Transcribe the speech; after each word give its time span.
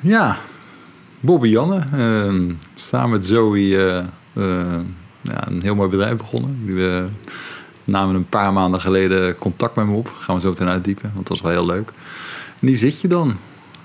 Ja, 0.00 0.38
Bobby 1.20 1.48
Janne. 1.48 1.84
ehm, 1.96 2.52
samen 2.74 3.10
met 3.10 3.26
Zoe 3.26 3.58
eh, 3.58 3.98
eh, 3.98 4.04
ja, 5.20 5.48
een 5.48 5.62
heel 5.62 5.74
mooi 5.74 5.88
bedrijf 5.88 6.16
begonnen. 6.16 6.62
We 6.64 7.06
namen 7.84 8.14
een 8.14 8.28
paar 8.28 8.52
maanden 8.52 8.80
geleden 8.80 9.38
contact 9.38 9.76
met 9.76 9.86
me 9.86 9.94
op. 9.94 10.08
Gaan 10.18 10.34
we 10.34 10.40
zo 10.40 10.48
meteen 10.48 10.68
uitdiepen, 10.68 11.10
want 11.14 11.26
dat 11.26 11.28
was 11.28 11.40
wel 11.40 11.60
heel 11.60 11.74
leuk. 11.74 11.92
En 12.60 12.66
die 12.66 12.76
zit 12.76 13.00
je 13.00 13.08
dan. 13.08 13.36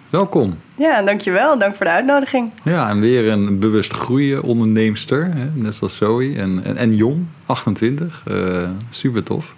Welkom. 0.10 0.58
Ja, 0.78 1.02
dankjewel. 1.02 1.60
Dank 1.60 1.76
voor 1.76 1.86
de 1.86 1.92
uitnodiging. 1.92 2.52
Ja, 2.64 2.90
en 2.90 3.00
weer 3.00 3.28
een 3.32 3.60
bewust 3.60 3.94
groeien 3.94 4.44
onderneemster. 4.44 5.34
Hè? 5.34 5.46
Net 5.54 5.76
zoals 5.76 5.96
Zoe. 5.96 6.36
En, 6.36 6.64
en, 6.64 6.78
en 6.78 6.96
jong, 6.96 7.26
28. 7.46 8.22
Eh, 8.26 8.68
super 8.90 9.24
tof. 9.24 9.56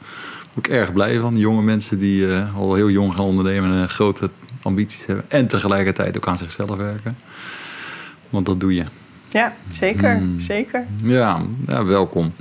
Ook 0.57 0.67
erg 0.67 0.93
blij 0.93 1.19
van. 1.19 1.37
Jonge 1.37 1.61
mensen 1.61 1.99
die 1.99 2.27
eh, 2.33 2.55
al 2.57 2.73
heel 2.73 2.89
jong 2.89 3.13
gaan 3.15 3.25
ondernemen 3.25 3.71
en 3.71 3.89
grote 3.89 4.29
ambities 4.65 5.05
hebben. 5.05 5.25
En 5.27 5.47
tegelijkertijd 5.47 6.17
ook 6.17 6.27
aan 6.27 6.37
zichzelf 6.37 6.75
werken. 6.75 7.17
Want 8.29 8.45
dat 8.45 8.59
doe 8.59 8.75
je. 8.75 8.83
Ja, 9.29 9.53
zeker. 9.71 10.17
Hmm. 10.17 10.39
Zeker. 10.39 10.85
Ja, 11.03 11.37
ja, 11.67 11.85
welkom. 11.85 12.33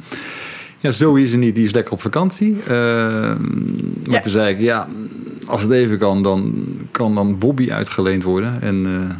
Ja, 0.79 0.91
Zoe 0.91 1.23
is 1.23 1.33
er 1.33 1.39
niet, 1.39 1.55
die 1.55 1.65
is 1.65 1.73
lekker 1.73 1.93
op 1.93 2.01
vakantie. 2.01 2.57
Eh, 2.63 2.69
maar 2.71 3.37
Ja. 4.11 4.21
toen 4.21 4.33
zei 4.33 4.55
ik, 4.55 4.61
ja, 4.61 4.89
als 5.47 5.63
het 5.63 5.71
even 5.71 5.99
kan, 5.99 6.23
dan 6.23 6.55
kan 6.91 7.15
dan 7.15 7.39
Bobby 7.39 7.73
uitgeleend 7.73 8.23
worden. 8.23 8.63
En, 8.63 8.87
eh, 8.87 9.15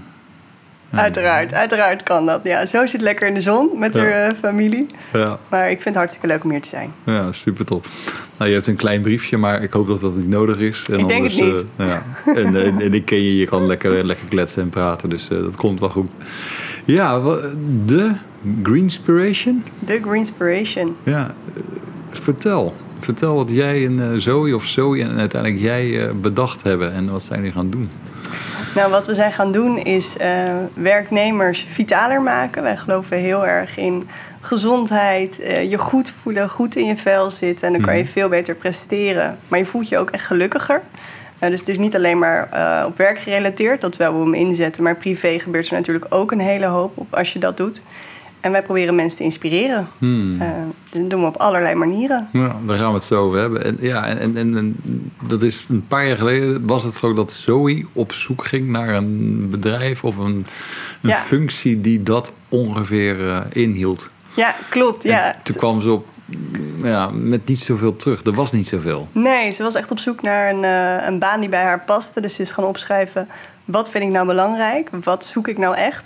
Uiteraard, 0.97 1.53
uiteraard 1.55 2.03
kan 2.03 2.27
dat. 2.27 2.41
Ja, 2.45 2.67
zo 2.67 2.87
zit 2.87 3.01
lekker 3.01 3.29
in 3.29 3.35
de 3.35 3.41
zon 3.41 3.71
met 3.79 3.95
Ja. 3.95 4.01
haar 4.01 4.11
eh, 4.29 4.35
familie. 4.43 4.87
Ja, 5.13 5.39
Maar 5.49 5.65
ik 5.71 5.75
vind 5.75 5.85
het 5.85 5.95
hartstikke 5.95 6.27
leuk 6.27 6.45
om 6.45 6.51
hier 6.51 6.61
te 6.63 6.69
zijn. 6.69 6.93
ja, 7.05 7.33
super 7.33 7.65
top. 7.65 7.87
Nou, 8.37 8.49
je 8.49 8.55
hebt 8.57 8.67
een 8.67 8.77
klein 8.77 9.01
briefje, 9.03 9.37
maar 9.37 9.63
ik 9.63 9.73
hoop 9.73 9.87
dat 9.87 10.01
dat 10.01 10.17
niet 10.17 10.29
nodig 10.29 10.59
is. 10.59 10.87
En 10.91 10.99
Ik 10.99 11.09
denk 11.09 11.23
het 11.31 11.41
niet. 11.41 11.65
eh, 11.77 11.87
ja. 11.87 12.03
en, 12.35 12.57
en, 12.65 12.81
en 12.81 12.95
ik 12.95 13.05
ken 13.05 13.23
je, 13.23 13.37
je 13.37 13.47
kan 13.47 13.67
lekker, 13.67 14.05
lekker 14.05 14.27
kletsen 14.29 14.63
en 14.63 14.69
praten, 14.69 15.09
dus 15.11 15.29
eh, 15.29 15.39
dat 15.39 15.57
komt 15.57 15.81
wel 15.81 15.91
goed. 15.91 16.11
Ja, 16.85 17.21
de 17.85 18.11
Greenspiration? 18.63 19.65
De 19.79 20.01
Greenspiration. 20.03 20.97
Ja, 21.03 21.35
eh, 21.55 21.63
vertel. 22.11 22.75
Vertel 23.01 23.35
wat 23.35 23.51
jij 23.51 23.85
en 23.87 24.01
eh, 24.13 24.19
Zoe 24.19 24.55
of 24.55 24.65
Zoe 24.65 25.01
en 25.03 25.17
uiteindelijk 25.19 25.63
jij 25.63 26.07
eh, 26.07 26.13
bedacht 26.21 26.63
hebben 26.63 26.93
en 26.93 27.11
wat 27.11 27.23
zijn 27.23 27.39
jullie 27.39 27.55
gaan 27.55 27.71
doen. 27.71 27.89
Nou, 28.75 28.91
wat 28.91 29.07
we 29.07 29.15
zijn 29.15 29.33
gaan 29.33 29.53
doen 29.53 29.79
is 29.79 30.17
eh, 30.17 30.29
werknemers 30.75 31.67
vitaler 31.73 32.23
maken. 32.23 32.63
Wij 32.63 32.77
geloven 32.77 33.17
heel 33.17 33.47
erg 33.47 33.77
in 33.77 34.09
gezondheid, 34.41 35.41
eh, 35.41 35.71
je 35.71 35.79
goed 35.79 36.13
voelen, 36.23 36.49
goed 36.51 36.77
in 36.77 36.87
je 36.87 36.97
vel 36.97 37.31
zitten. 37.31 37.67
En 37.67 37.73
dan 37.73 37.83
kan 37.83 37.97
je 37.97 38.03
Mhm. 38.03 38.13
veel 38.13 38.29
beter 38.29 38.55
presteren. 38.55 39.39
Maar 39.49 39.59
je 39.59 39.67
voelt 39.67 39.89
je 39.89 39.99
ook 39.99 40.11
echt 40.11 40.27
gelukkiger. 40.27 40.81
Eh, 41.39 41.49
dus 41.51 41.61
het 41.61 41.69
is 41.69 41.79
niet 41.79 41.95
alleen 41.95 42.19
maar 42.19 42.49
op 42.87 42.97
werk 42.97 43.19
gerelateerd, 43.19 43.81
dat 43.81 43.97
wel 43.97 44.13
we 44.13 44.19
hem 44.21 44.35
inzetten. 44.35 44.83
Maar 44.83 44.97
privé 44.97 45.39
gebeurt 45.39 45.67
er 45.67 45.75
natuurlijk 45.75 46.07
ook 46.09 46.33
een 46.33 46.41
hele 46.41 46.67
hoop 46.67 46.93
op 46.99 47.15
als 47.15 47.33
je 47.33 47.39
dat 47.39 47.57
doet. 47.57 47.83
En 48.45 48.53
wij 48.53 48.63
proberen 48.63 48.95
mensen 48.95 49.19
te 49.19 49.25
inspireren. 49.25 49.89
Hmm. 49.99 50.41
Eh, 50.41 50.49
dat 50.93 51.11
doen 51.11 51.21
we 51.21 51.27
op 51.27 51.37
allerlei 51.37 51.75
manieren. 51.75 52.29
Ja, 52.33 52.57
daar 52.67 52.77
gaan 52.77 52.89
we 52.89 52.95
het 52.95 53.03
zo 53.03 53.15
over 53.15 53.39
hebben. 53.39 53.65
En, 53.65 53.77
ja, 53.81 54.07
en, 54.07 54.37
en, 54.37 54.57
en, 54.57 54.77
dat 55.27 55.43
is 55.43 55.67
een 55.69 55.87
paar 55.87 56.07
jaar 56.07 56.17
geleden 56.17 56.67
was 56.67 56.85
het 56.85 56.97
geloof 56.97 57.13
ik 57.13 57.19
dat 57.19 57.33
Zoe 57.33 57.85
op 57.93 58.13
zoek 58.13 58.45
ging 58.45 58.69
naar 58.69 58.89
een 58.89 59.49
bedrijf 59.51 60.05
of 60.05 60.17
een, 60.17 60.47
een 61.03 61.11
Ja. 61.11 61.17
functie 61.17 61.81
die 61.81 62.03
dat 62.03 62.33
ongeveer 62.49 63.29
eh, 63.29 63.41
inhield. 63.53 64.11
Ja, 64.35 64.55
klopt. 64.69 65.03
Ja. 65.03 65.35
En 65.35 65.41
toen 65.43 65.57
kwam 65.57 65.81
ze 65.81 65.93
op 65.93 66.07
ja, 66.83 67.11
met 67.11 67.49
niet 67.49 67.59
zoveel 67.59 67.97
terug. 67.97 68.23
Er 68.25 68.35
was 68.35 68.53
niet 68.53 68.67
zoveel. 68.67 69.09
Nee, 69.13 69.51
ze 69.51 69.63
was 69.63 69.75
echt 69.75 69.91
op 69.91 69.99
zoek 69.99 70.23
naar 70.23 70.51
een, 70.51 70.65
eh, 70.65 71.07
een 71.07 71.19
baan 71.19 71.41
die 71.41 71.49
bij 71.49 71.63
haar 71.63 71.81
paste. 71.81 72.21
Dus 72.21 72.35
ze 72.35 72.43
is 72.43 72.51
gaan 72.51 72.65
opschrijven, 72.65 73.29
wat 73.65 73.91
vind 73.91 74.05
ik 74.05 74.11
nou 74.11 74.27
belangrijk? 74.27 74.91
Wat 75.03 75.25
zoek 75.25 75.49
ik 75.49 75.59
nou 75.59 75.77
echt? 75.77 76.05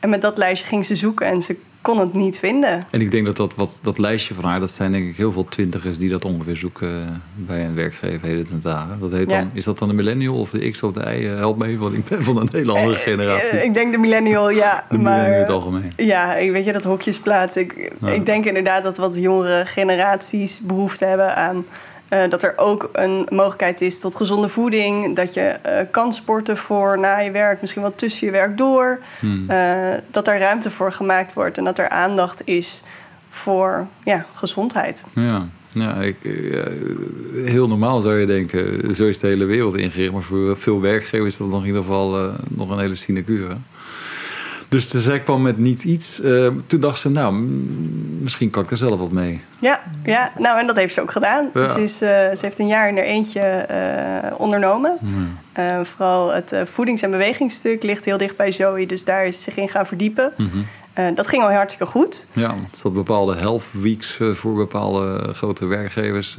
En 0.00 0.10
met 0.10 0.22
dat 0.22 0.38
lijstje 0.38 0.68
ging 0.68 0.84
ze 0.84 0.96
zoeken 0.96 1.26
en 1.26 1.42
ze 1.42 1.56
kon 1.88 2.00
het 2.00 2.14
niet 2.14 2.38
vinden. 2.38 2.82
En 2.90 3.00
ik 3.00 3.10
denk 3.10 3.26
dat 3.26 3.36
dat, 3.36 3.54
wat, 3.54 3.78
dat 3.82 3.98
lijstje 3.98 4.34
van 4.34 4.44
haar, 4.44 4.60
dat 4.60 4.70
zijn 4.70 4.92
denk 4.92 5.06
ik 5.06 5.16
heel 5.16 5.32
veel 5.32 5.44
twintigers 5.44 5.98
die 5.98 6.10
dat 6.10 6.24
ongeveer 6.24 6.56
zoeken 6.56 7.02
eh, 7.02 7.10
bij 7.34 7.64
een 7.64 7.74
werkgever 7.74 8.28
heden 8.28 8.46
ten 8.46 8.60
dagen. 8.62 9.00
Dat 9.00 9.12
heet 9.12 9.30
Ja. 9.30 9.38
dan, 9.38 9.50
is 9.52 9.64
dat 9.64 9.78
dan 9.78 9.88
de 9.88 9.94
millennial 9.94 10.34
of 10.34 10.50
de 10.50 10.70
X 10.70 10.82
of 10.82 10.92
de 10.92 11.00
Y? 11.00 11.26
Eh, 11.26 11.36
help 11.36 11.58
me, 11.58 11.78
want 11.78 11.94
ik 11.94 12.04
ben 12.04 12.22
van 12.22 12.36
een 12.36 12.48
hele 12.52 12.72
andere 12.72 12.94
generatie. 12.94 13.58
Eh, 13.58 13.64
ik 13.64 13.74
denk 13.74 13.92
de 13.92 13.98
millennial, 13.98 14.50
ja. 14.50 14.84
de 14.88 14.98
maar, 14.98 15.12
millennial 15.12 15.34
in 15.34 15.40
het 15.40 15.48
algemeen. 15.50 15.92
Ja, 15.96 16.36
ik 16.36 16.50
weet 16.50 16.64
je, 16.64 16.72
dat 16.72 16.84
hokjesplaats. 16.84 17.56
Ik, 17.56 17.92
Ja. 18.00 18.08
ik 18.08 18.26
denk 18.26 18.44
inderdaad 18.44 18.82
dat 18.82 18.96
wat 18.96 19.14
jongere 19.16 19.66
generaties 19.66 20.58
behoefte 20.60 21.04
hebben 21.04 21.36
aan... 21.36 21.64
eh, 22.08 22.20
dat 22.28 22.42
er 22.42 22.52
ook 22.56 22.88
een 22.92 23.26
mogelijkheid 23.30 23.80
is 23.80 24.00
tot 24.00 24.16
gezonde 24.16 24.48
voeding. 24.48 25.16
Dat 25.16 25.34
je 25.34 25.40
eh, 25.40 25.86
kan 25.90 26.12
sporten 26.12 26.56
voor 26.56 26.98
na 26.98 27.18
je 27.18 27.30
werk, 27.30 27.60
misschien 27.60 27.82
wel 27.82 27.94
tussen 27.94 28.26
je 28.26 28.32
werk 28.32 28.56
door. 28.56 28.98
Hmm. 29.20 29.50
Eh, 29.50 29.94
dat 30.10 30.28
er 30.28 30.38
ruimte 30.38 30.70
voor 30.70 30.92
gemaakt 30.92 31.32
wordt 31.32 31.58
en 31.58 31.64
dat 31.64 31.78
er 31.78 31.88
aandacht 31.88 32.40
is 32.44 32.82
voor 33.30 33.86
ja, 34.04 34.26
gezondheid. 34.34 35.02
Ja, 35.12 35.48
ja 35.72 35.94
ik, 35.94 36.16
heel 37.44 37.68
normaal 37.68 38.00
zou 38.00 38.18
je 38.18 38.26
denken, 38.26 38.94
zo 38.94 39.06
is 39.06 39.18
de 39.18 39.26
hele 39.26 39.44
wereld 39.44 39.76
ingericht. 39.76 40.12
Maar 40.12 40.22
voor 40.22 40.58
veel 40.58 40.80
werkgevers 40.80 41.32
is 41.32 41.36
dat 41.36 41.48
nog 41.48 41.60
in 41.60 41.66
ieder 41.66 41.82
geval 41.82 42.32
nog 42.48 42.70
een 42.70 42.78
hele 42.78 42.94
sinecure. 42.94 43.56
Dus 44.68 44.88
toen 44.88 45.00
zij 45.00 45.20
kwam 45.20 45.42
met 45.42 45.58
niet 45.58 45.84
iets. 45.84 46.20
eh, 46.20 46.46
toen 46.66 46.80
dacht 46.80 46.98
ze, 46.98 47.08
nou, 47.08 47.34
misschien 48.20 48.50
kan 48.50 48.62
ik 48.62 48.70
er 48.70 48.76
zelf 48.76 48.98
wat 49.00 49.12
mee. 49.12 49.40
Ja, 49.58 49.80
ja, 50.04 50.32
nou 50.38 50.58
en 50.60 50.66
dat 50.66 50.76
heeft 50.76 50.94
ze 50.94 51.00
ook 51.00 51.10
gedaan. 51.10 51.48
Ja. 51.54 51.68
Ze, 51.68 51.82
is, 51.82 51.92
eh, 51.92 52.08
ze 52.08 52.38
heeft 52.40 52.58
een 52.58 52.66
jaar 52.66 52.88
in 52.88 52.96
haar 52.96 53.04
eentje 53.04 53.40
eh, 53.40 54.40
ondernomen. 54.40 54.98
Vooral 55.82 56.32
het 56.32 56.52
voedings- 56.72 57.02
en 57.02 57.10
bewegingsstuk 57.10 57.82
ligt 57.82 58.04
heel 58.04 58.16
dicht 58.18 58.36
bij 58.36 58.52
Zoe, 58.52 58.86
dus 58.86 59.04
daar 59.04 59.26
is 59.26 59.36
ze 59.36 59.42
zich 59.42 59.56
in 59.56 59.68
gaan 59.68 59.86
verdiepen. 59.86 60.32
Mhm. 60.36 61.14
Dat 61.14 61.26
ging 61.26 61.42
al 61.42 61.50
hartstikke 61.52 61.92
goed. 61.92 62.26
Ja, 62.32 62.54
het 62.66 62.76
zat 62.76 62.92
bepaalde 62.94 63.36
health 63.36 63.64
weeks 63.72 64.18
voor 64.32 64.54
bepaalde 64.54 65.34
grote 65.34 65.66
werkgevers 65.66 66.34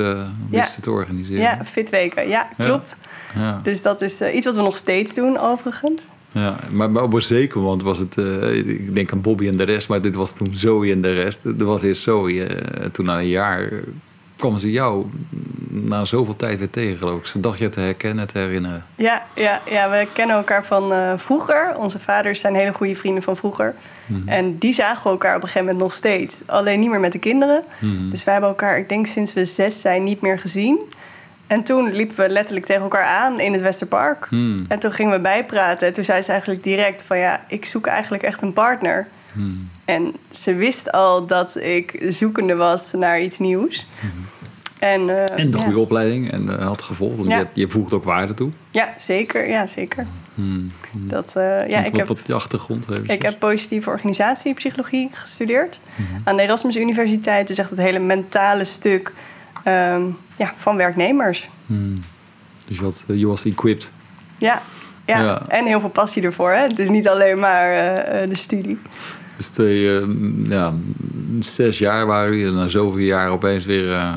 wisten 0.49 0.81
te 0.81 0.91
organiseren. 0.91 1.41
Ja, 1.41 1.65
fitweken, 1.65 2.27
ja, 2.27 2.47
Ja. 2.57 2.65
klopt. 2.65 2.95
Ja, 3.35 3.59
Dus 3.63 3.81
dat 3.81 4.01
is 4.01 4.21
iets 4.21 4.45
wat 4.45 4.55
we 4.55 4.61
nog 4.61 4.75
steeds 4.75 5.13
doen, 5.13 5.37
overigens. 5.39 6.03
Ja. 6.31 6.59
Maar, 6.73 6.91
maar 6.91 7.03
op 7.03 7.13
een 7.13 7.21
zeker 7.21 7.59
moment 7.59 7.83
was 7.83 7.97
het, 7.97 8.17
eh, 8.17 8.53
ik 8.53 8.95
denk 8.95 9.11
aan 9.11 9.21
Bobby 9.21 9.47
en 9.47 9.57
de 9.57 9.63
rest, 9.63 9.89
maar 9.89 10.01
dit 10.01 10.15
was 10.15 10.33
toen 10.33 10.53
Zoe 10.53 10.91
en 10.91 11.01
de 11.01 11.13
rest. 11.13 11.45
Er 11.45 11.65
was 11.65 11.81
eerst 11.81 12.01
Zoe, 12.01 12.45
eh, 12.45 12.85
toen 12.85 13.05
na 13.05 13.19
een 13.19 13.27
jaar 13.27 13.71
eh, 13.71 13.77
kwam 14.39 14.57
ze 14.57 14.71
jou 14.71 15.05
na 15.69 16.05
zoveel 16.05 16.35
tijd 16.35 16.57
weer 16.57 16.69
tegen, 16.69 16.97
geloof 16.97 17.19
ik. 17.19 17.25
Ze 17.25 17.39
dacht 17.39 17.59
je 17.59 17.69
te 17.69 17.79
herkennen, 17.79 18.27
te 18.27 18.37
herinneren. 18.37 18.85
Ja, 18.95 19.25
ja, 19.35 19.61
ja 19.69 19.89
we 19.89 20.07
kennen 20.13 20.35
elkaar 20.35 20.65
van 20.65 20.93
eh, 20.93 21.13
vroeger. 21.17 21.77
Onze 21.77 21.99
vaders 21.99 22.39
zijn 22.39 22.55
hele 22.55 22.73
goede 22.73 22.95
vrienden 22.95 23.23
van 23.23 23.37
vroeger. 23.37 23.75
Mhm. 24.05 24.27
En 24.27 24.57
die 24.57 24.73
zagen 24.73 25.11
elkaar 25.11 25.35
op 25.35 25.41
een 25.41 25.47
gegeven 25.47 25.67
moment 25.67 25.83
nog 25.83 25.93
steeds. 25.93 26.35
Alleen 26.45 26.79
niet 26.79 26.89
meer 26.89 26.99
met 26.99 27.11
de 27.11 27.19
kinderen. 27.19 27.63
Mhm. 27.79 28.09
Dus 28.09 28.23
wij 28.23 28.33
hebben 28.33 28.51
elkaar, 28.51 28.77
ik 28.77 28.89
denk 28.89 29.07
sinds 29.07 29.33
we 29.33 29.45
zes 29.45 29.81
zijn, 29.81 30.03
niet 30.03 30.21
meer 30.21 30.39
gezien. 30.39 30.79
En 31.49 31.63
toen 31.63 31.91
liepen 31.91 32.15
we 32.15 32.29
letterlijk 32.29 32.65
tegen 32.65 32.81
elkaar 32.81 33.05
aan 33.05 33.39
in 33.39 33.53
het 33.53 33.61
Westerpark. 33.61 34.25
Hmm. 34.29 34.65
En 34.67 34.79
toen 34.79 34.91
gingen 34.91 35.11
we 35.11 35.19
bijpraten. 35.19 35.87
En 35.87 35.93
toen 35.93 36.03
zei 36.03 36.21
ze 36.21 36.31
eigenlijk 36.31 36.63
direct 36.63 37.03
van 37.03 37.17
ja, 37.17 37.45
ik 37.47 37.65
zoek 37.65 37.85
eigenlijk 37.87 38.23
echt 38.23 38.41
een 38.41 38.53
partner. 38.53 39.07
Hmm. 39.33 39.69
En 39.85 40.13
ze 40.31 40.53
wist 40.53 40.91
al 40.91 41.25
dat 41.25 41.55
ik 41.55 42.05
zoekende 42.09 42.55
was 42.55 42.91
naar 42.91 43.19
iets 43.19 43.39
nieuws. 43.39 43.87
En, 44.79 45.09
eh, 45.09 45.39
En 45.39 45.51
de 45.51 45.57
ja. 45.57 45.63
goede 45.63 45.79
opleiding 45.79 46.31
en 46.31 46.59
eh, 46.59 46.65
had 46.65 46.81
gevolgd, 46.81 47.17
want 47.17 47.29
Ja. 47.29 47.37
je, 47.37 47.45
je 47.53 47.69
voegt 47.69 47.93
ook 47.93 48.03
waarde 48.03 48.33
toe. 48.33 48.49
Ja, 48.71 48.93
zeker. 48.97 49.49
Ja, 49.49 49.67
zeker. 49.67 50.05
Hmm. 50.35 50.71
Dat, 50.91 51.35
eh, 51.35 51.67
ja, 51.67 51.77
wat, 51.77 51.85
ik 51.85 51.95
heb, 51.95 52.07
wat 52.07 52.31
achtergrond 52.31 52.85
heeft. 52.85 53.11
ik 53.11 53.21
heb 53.21 53.39
positieve 53.39 53.89
organisatiepsychologie 53.89 55.09
gestudeerd 55.11 55.79
aan 56.23 56.35
de 56.35 56.41
Erasmus 56.41 56.75
Universiteit. 56.75 57.47
Dus 57.47 57.57
echt 57.57 57.69
het 57.69 57.79
hele 57.79 57.99
mentale 57.99 58.63
stuk 58.63 59.13
ehm, 59.63 60.01
ja, 60.39 60.53
van 60.57 60.75
werknemers. 60.75 61.49
Hmm. 61.65 62.03
Dus 62.67 62.77
je, 62.77 62.83
had, 62.83 63.03
je 63.07 63.27
was 63.27 63.45
equipped. 63.45 63.91
Ja, 64.37 64.61
ja. 65.05 65.21
Ja. 65.21 65.41
en 65.47 65.65
heel 65.65 65.79
veel 65.79 65.89
passie 65.89 66.23
ervoor. 66.23 66.51
Hè? 66.51 66.61
Het 66.61 66.79
is 66.79 66.89
niet 66.89 67.07
alleen 67.07 67.39
maar 67.39 67.71
eh, 67.71 68.23
eh, 68.23 68.29
de 68.29 68.35
studie. 68.35 68.79
Dus 69.37 69.47
twee, 69.47 69.99
eh, 69.99 70.07
ja, 70.43 70.73
zes 71.39 71.77
jaar 71.77 72.05
waren 72.05 72.29
jullie 72.29 72.47
en 72.47 72.55
na 72.55 72.67
zoveel 72.67 72.99
jaar 72.99 73.29
opeens 73.29 73.65
weer 73.65 73.91
eh, 73.91 74.13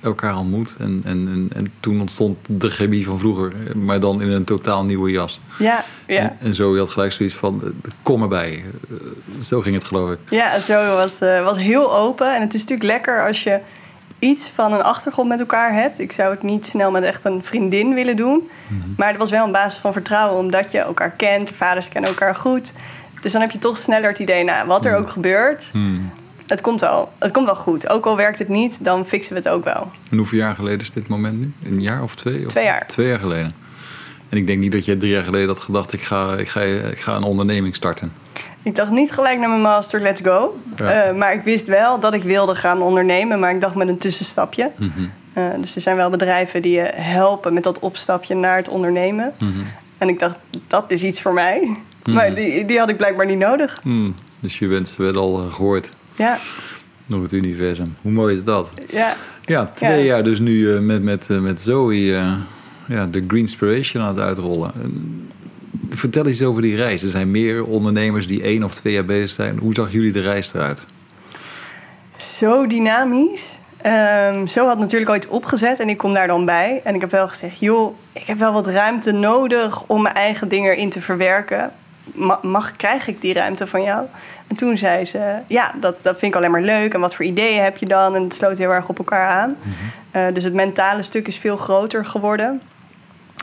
elkaar 0.00 0.36
ontmoet. 0.36 0.74
En, 0.78 1.00
en, 1.04 1.28
en, 1.28 1.50
en 1.54 1.72
toen 1.80 2.00
ontstond 2.00 2.38
de 2.48 2.70
chemie 2.70 3.06
van 3.06 3.18
vroeger, 3.18 3.52
maar 3.76 4.00
dan 4.00 4.22
in 4.22 4.30
een 4.30 4.44
totaal 4.44 4.84
nieuwe 4.84 5.10
jas. 5.10 5.40
Ja, 5.58 5.84
ja. 6.06 6.20
En, 6.20 6.36
en 6.40 6.54
zo 6.54 6.72
je 6.72 6.78
had 6.78 6.88
gelijk 6.88 7.12
zoiets 7.12 7.34
van, 7.34 7.60
eh, 7.64 7.70
kom 8.02 8.22
erbij. 8.22 8.64
Eh, 8.90 8.96
zo 9.40 9.60
ging 9.60 9.74
het 9.74 9.84
geloof 9.84 10.10
ik. 10.10 10.18
Ja, 10.30 10.60
zo 10.60 10.86
was, 10.86 11.18
eh, 11.18 11.44
was 11.44 11.56
heel 11.56 11.94
open. 11.96 12.34
En 12.34 12.40
het 12.40 12.54
is 12.54 12.60
natuurlijk 12.60 12.88
lekker 12.88 13.26
als 13.26 13.42
je 13.42 13.58
iets 14.18 14.50
van 14.54 14.72
een 14.72 14.82
achtergrond 14.82 15.28
met 15.28 15.40
elkaar 15.40 15.72
hebt. 15.72 15.98
Ik 15.98 16.12
zou 16.12 16.30
het 16.30 16.42
niet 16.42 16.66
snel 16.66 16.90
met 16.90 17.02
echt 17.02 17.24
een 17.24 17.44
vriendin 17.44 17.94
willen 17.94 18.16
doen. 18.16 18.48
Maar 18.96 19.08
het 19.08 19.16
was 19.16 19.30
wel 19.30 19.46
een 19.46 19.52
basis 19.52 19.80
van 19.80 19.92
vertrouwen, 19.92 20.38
omdat 20.44 20.70
je 20.72 20.78
elkaar 20.78 21.10
kent. 21.10 21.48
De 21.48 21.54
vaders 21.54 21.88
kennen 21.88 22.10
elkaar 22.10 22.34
goed. 22.34 22.72
Dus 23.20 23.32
dan 23.32 23.40
heb 23.40 23.50
je 23.50 23.58
toch 23.58 23.76
sneller 23.76 24.08
het 24.08 24.18
idee, 24.18 24.44
nou, 24.44 24.66
wat 24.66 24.84
er 24.84 24.96
ook 24.96 25.10
gebeurt, 25.10 25.68
Hmm. 25.72 26.10
het 26.46 26.60
komt 26.60 26.80
wel. 26.80 27.12
Het 27.18 27.32
komt 27.32 27.46
wel 27.46 27.54
goed. 27.56 27.88
Ook 27.88 28.06
al 28.06 28.16
werkt 28.16 28.38
het 28.38 28.48
niet, 28.48 28.84
dan 28.84 29.06
fixen 29.06 29.32
we 29.32 29.38
het 29.38 29.48
ook 29.48 29.64
wel. 29.64 29.90
En 30.10 30.16
hoeveel 30.16 30.38
jaar 30.38 30.54
geleden 30.54 30.80
is 30.80 30.92
dit 30.92 31.08
moment 31.08 31.38
nu? 31.40 31.52
Een 31.64 31.80
jaar 31.80 32.02
of 32.02 32.14
twee? 32.14 32.44
Of 32.44 32.50
Twee 32.50 32.64
jaar. 32.64 32.86
Twee 32.86 33.08
jaar 33.08 33.18
geleden. 33.18 33.54
En 34.28 34.36
ik 34.36 34.46
denk 34.46 34.58
niet 34.60 34.72
dat 34.72 34.84
je 34.84 34.96
drie 34.96 35.12
jaar 35.12 35.24
geleden 35.24 35.48
had 35.48 35.58
gedacht, 35.60 35.92
ik 35.92 36.00
ga, 36.02 36.34
ik 36.34 36.48
ga, 36.48 36.60
ik 36.60 37.00
ga 37.00 37.14
een 37.16 37.22
onderneming 37.22 37.74
starten. 37.74 38.12
Ik 38.62 38.74
dacht 38.74 38.90
niet 38.90 39.12
gelijk 39.12 39.38
naar 39.38 39.48
mijn 39.48 39.60
master, 39.60 40.00
let's 40.00 40.20
go. 40.20 40.58
Ja. 40.76 40.90
Eh, 40.92 41.14
maar 41.14 41.32
ik 41.34 41.42
wist 41.42 41.66
wel 41.66 42.00
dat 42.00 42.14
ik 42.14 42.22
wilde 42.22 42.54
gaan 42.54 42.82
ondernemen, 42.82 43.38
maar 43.40 43.54
ik 43.54 43.60
dacht 43.60 43.74
met 43.74 43.88
een 43.88 43.98
tussenstapje. 43.98 44.70
Mhm, 44.76 44.90
Eh, 45.32 45.44
dus 45.60 45.76
er 45.76 45.82
zijn 45.82 45.96
wel 45.96 46.10
bedrijven 46.10 46.62
die 46.62 46.72
je 46.72 46.90
helpen 46.94 47.52
met 47.54 47.62
dat 47.62 47.78
opstapje 47.78 48.34
naar 48.34 48.56
het 48.56 48.68
ondernemen. 48.68 49.32
mhm. 49.38 49.50
En 49.98 50.08
ik 50.08 50.18
dacht, 50.18 50.34
dat 50.66 50.90
is 50.90 51.02
iets 51.02 51.20
voor 51.20 51.32
mij. 51.32 51.76
Maar 52.04 52.34
die, 52.34 52.64
die 52.64 52.78
had 52.78 52.88
ik 52.88 52.96
blijkbaar 52.96 53.26
niet 53.26 53.38
nodig. 53.38 53.82
Dus 54.40 54.58
je 54.58 54.66
wensen 54.66 55.02
werden 55.02 55.22
al 55.22 55.38
eh, 55.38 55.52
gehoord 55.52 55.92
Ja, 56.16 56.38
door 57.06 57.22
het 57.22 57.32
universum. 57.32 57.96
Hoe 58.02 58.12
mooi 58.12 58.34
is 58.36 58.44
dat? 58.44 58.72
ja. 58.90 59.14
Ja, 59.44 59.66
twee 59.74 59.98
Ja. 59.98 60.04
jaar 60.04 60.22
dus 60.24 60.40
nu 60.40 60.80
met, 60.80 61.02
met, 61.02 61.28
met 61.28 61.60
Zoe 61.60 62.04
ja, 62.06 63.04
de 63.10 63.24
Green 63.28 63.40
Inspiration 63.40 64.02
aan 64.02 64.08
het 64.16 64.24
uitrollen. 64.24 64.72
Vertel 65.88 66.26
eens 66.26 66.42
over 66.42 66.62
die 66.62 66.76
reis. 66.76 67.02
Er 67.02 67.08
zijn 67.08 67.30
meer 67.30 67.64
ondernemers 67.64 68.26
die 68.26 68.42
één 68.42 68.62
of 68.62 68.74
twee 68.74 68.92
jaar 68.92 69.04
bezig 69.04 69.30
zijn. 69.30 69.58
Hoe 69.58 69.74
zag 69.74 69.92
jullie 69.92 70.12
de 70.12 70.20
reis 70.20 70.50
eruit? 70.54 70.86
zo 72.38 72.66
dynamisch. 72.66 73.56
Ehm, 73.82 74.46
zo 74.46 74.66
had 74.66 74.78
natuurlijk 74.78 75.10
ooit 75.10 75.28
opgezet 75.28 75.80
en 75.80 75.88
ik 75.88 75.96
kom 75.96 76.14
daar 76.14 76.26
dan 76.26 76.44
bij. 76.44 76.80
En 76.84 76.94
ik 76.94 77.00
heb 77.00 77.10
wel 77.10 77.28
gezegd, 77.28 77.58
joh, 77.58 77.96
ik 78.12 78.26
heb 78.26 78.38
wel 78.38 78.52
wat 78.52 78.66
ruimte 78.66 79.12
nodig 79.12 79.84
om 79.86 80.02
mijn 80.02 80.14
eigen 80.14 80.48
dingen 80.48 80.72
erin 80.72 80.90
te 80.90 81.00
verwerken. 81.00 81.72
Ma- 82.14 82.38
mag, 82.42 82.76
krijg 82.76 83.08
ik 83.08 83.20
die 83.20 83.34
ruimte 83.34 83.66
van 83.66 83.82
jou? 83.82 84.06
En 84.46 84.56
toen 84.56 84.78
zei 84.78 85.04
ze, 85.04 85.34
ja, 85.46 85.74
dat, 85.80 86.02
dat 86.02 86.18
vind 86.18 86.32
ik 86.32 86.38
alleen 86.38 86.50
maar 86.50 86.62
leuk. 86.62 86.94
En 86.94 87.00
wat 87.00 87.14
voor 87.14 87.24
ideeën 87.24 87.62
heb 87.62 87.76
je 87.76 87.86
dan? 87.86 88.14
En 88.14 88.22
het 88.22 88.34
sloot 88.34 88.58
heel 88.58 88.70
erg 88.70 88.88
op 88.88 88.98
elkaar 88.98 89.28
aan. 89.28 89.56
Eh, 90.10 90.26
dus 90.34 90.44
het 90.44 90.54
mentale 90.54 91.02
stuk 91.02 91.26
is 91.26 91.36
veel 91.36 91.56
groter 91.56 92.06
geworden. 92.06 92.60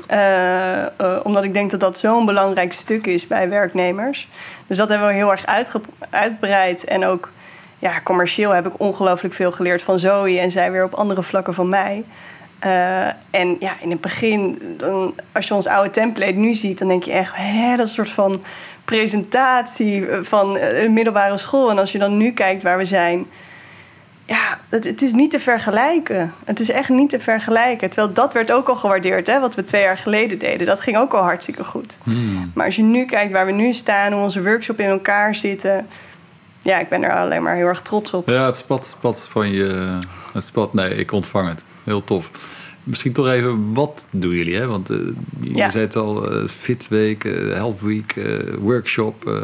Eh, 0.08 0.82
eh, 0.82 0.90
omdat 1.24 1.44
ik 1.44 1.54
denk 1.54 1.72
dat 1.72 1.80
dat 1.80 1.98
zo'n 1.98 2.26
belangrijk 2.26 2.74
stuk 2.74 3.08
is 3.08 3.28
bij 3.28 3.50
werknemers. 3.50 4.28
Dus 4.68 4.78
dat 4.78 4.90
hebben 4.90 5.08
we 5.08 5.14
heel 5.14 5.32
erg 5.32 5.46
uitge- 5.46 5.82
uitgebreid. 6.10 6.84
En 6.84 7.06
ook 7.06 7.30
ja, 7.80 8.02
commercieel 8.04 8.52
heb 8.52 8.68
ik 8.68 8.74
ongelooflijk 8.78 9.34
veel 9.34 9.52
geleerd 9.52 9.82
van 9.82 10.00
Zoe 10.00 10.40
en 10.40 10.52
zij 10.52 10.72
weer 10.72 10.84
op 10.84 10.94
andere 10.94 11.24
vlakken 11.24 11.54
van 11.54 11.70
mij. 11.70 12.04
Eh, 12.60 13.08
en 13.30 13.56
ja, 13.60 13.72
in 13.82 13.92
het 13.92 14.02
begin, 14.02 14.62
als 15.32 15.48
je 15.48 15.54
ons 15.54 15.68
oude 15.68 15.90
template 15.90 16.32
nu 16.32 16.54
ziet, 16.54 16.80
dan 16.80 16.88
denk 16.88 17.04
je 17.04 17.12
echt, 17.12 17.36
hè, 17.36 17.76
dat 17.78 17.90
soort 17.90 18.12
van 18.12 18.44
presentatie 18.86 20.08
van 20.22 20.58
een 20.60 20.94
middelbare 20.94 21.38
school. 21.38 21.70
En 21.70 21.80
als 21.80 21.92
je 21.92 21.98
dan 21.98 22.18
nu 22.18 22.32
kijkt 22.32 22.64
waar 22.64 22.78
we 22.78 22.86
zijn, 22.86 23.26
ja, 24.26 24.60
het, 24.70 24.84
het 24.84 25.02
is 25.02 25.14
niet 25.14 25.32
te 25.32 25.40
vergelijken. 25.40 26.34
Het 26.46 26.60
is 26.60 26.70
echt 26.70 26.90
niet 26.90 27.10
te 27.10 27.20
vergelijken. 27.20 27.90
Terwijl 27.90 28.14
dat 28.14 28.34
werd 28.34 28.52
ook 28.52 28.68
al 28.68 28.76
gewaardeerd, 28.76 29.28
hè, 29.28 29.40
wat 29.40 29.56
we 29.56 29.66
twee 29.66 29.82
jaar 29.82 29.98
geleden 29.98 30.40
deden. 30.40 30.68
Dat 30.68 30.80
ging 30.80 30.98
ook 30.98 31.14
al 31.14 31.22
hartstikke 31.22 31.64
goed. 31.64 31.98
Hmm. 32.04 32.52
Maar 32.54 32.66
als 32.66 32.76
je 32.76 32.84
nu 32.84 33.06
kijkt 33.06 33.32
waar 33.32 33.46
we 33.46 33.52
nu 33.52 33.74
staan, 33.74 34.14
hoe 34.14 34.22
onze 34.22 34.44
workshop 34.44 34.80
in 34.80 34.90
elkaar 34.90 35.36
zitten. 35.36 35.88
Ja, 36.62 36.80
ik 36.80 36.90
ben 36.90 37.04
er 37.04 37.16
alleen 37.16 37.44
maar 37.44 37.56
heel 37.56 37.68
erg 37.68 37.82
trots 37.82 38.14
op. 38.14 38.30
Ja, 38.30 38.46
het 38.46 38.56
spat, 38.56 38.86
spat 38.98 39.28
van 39.30 39.52
je... 39.52 40.00
Het 40.34 40.44
spat, 40.44 40.74
nee, 40.74 40.96
ik 40.96 41.12
ontvang 41.12 41.48
het. 41.48 41.64
Heel 41.84 42.04
tof. 42.04 42.32
Misschien 42.86 43.14
toch 43.14 43.28
even, 43.28 43.74
wat 43.74 44.08
doen 44.12 44.36
jullie? 44.36 44.56
Hè? 44.56 44.68
Want 44.68 44.90
eh, 44.90 44.98
je 45.42 45.56
Ja. 45.56 45.70
zei 45.70 45.84
het 45.84 45.96
al, 45.96 46.32
eh, 46.32 46.48
Fit 46.48 46.88
Week, 46.88 47.24
eh, 47.24 47.54
Help 47.54 47.82
Week, 47.82 48.16
workshop, 48.60 49.44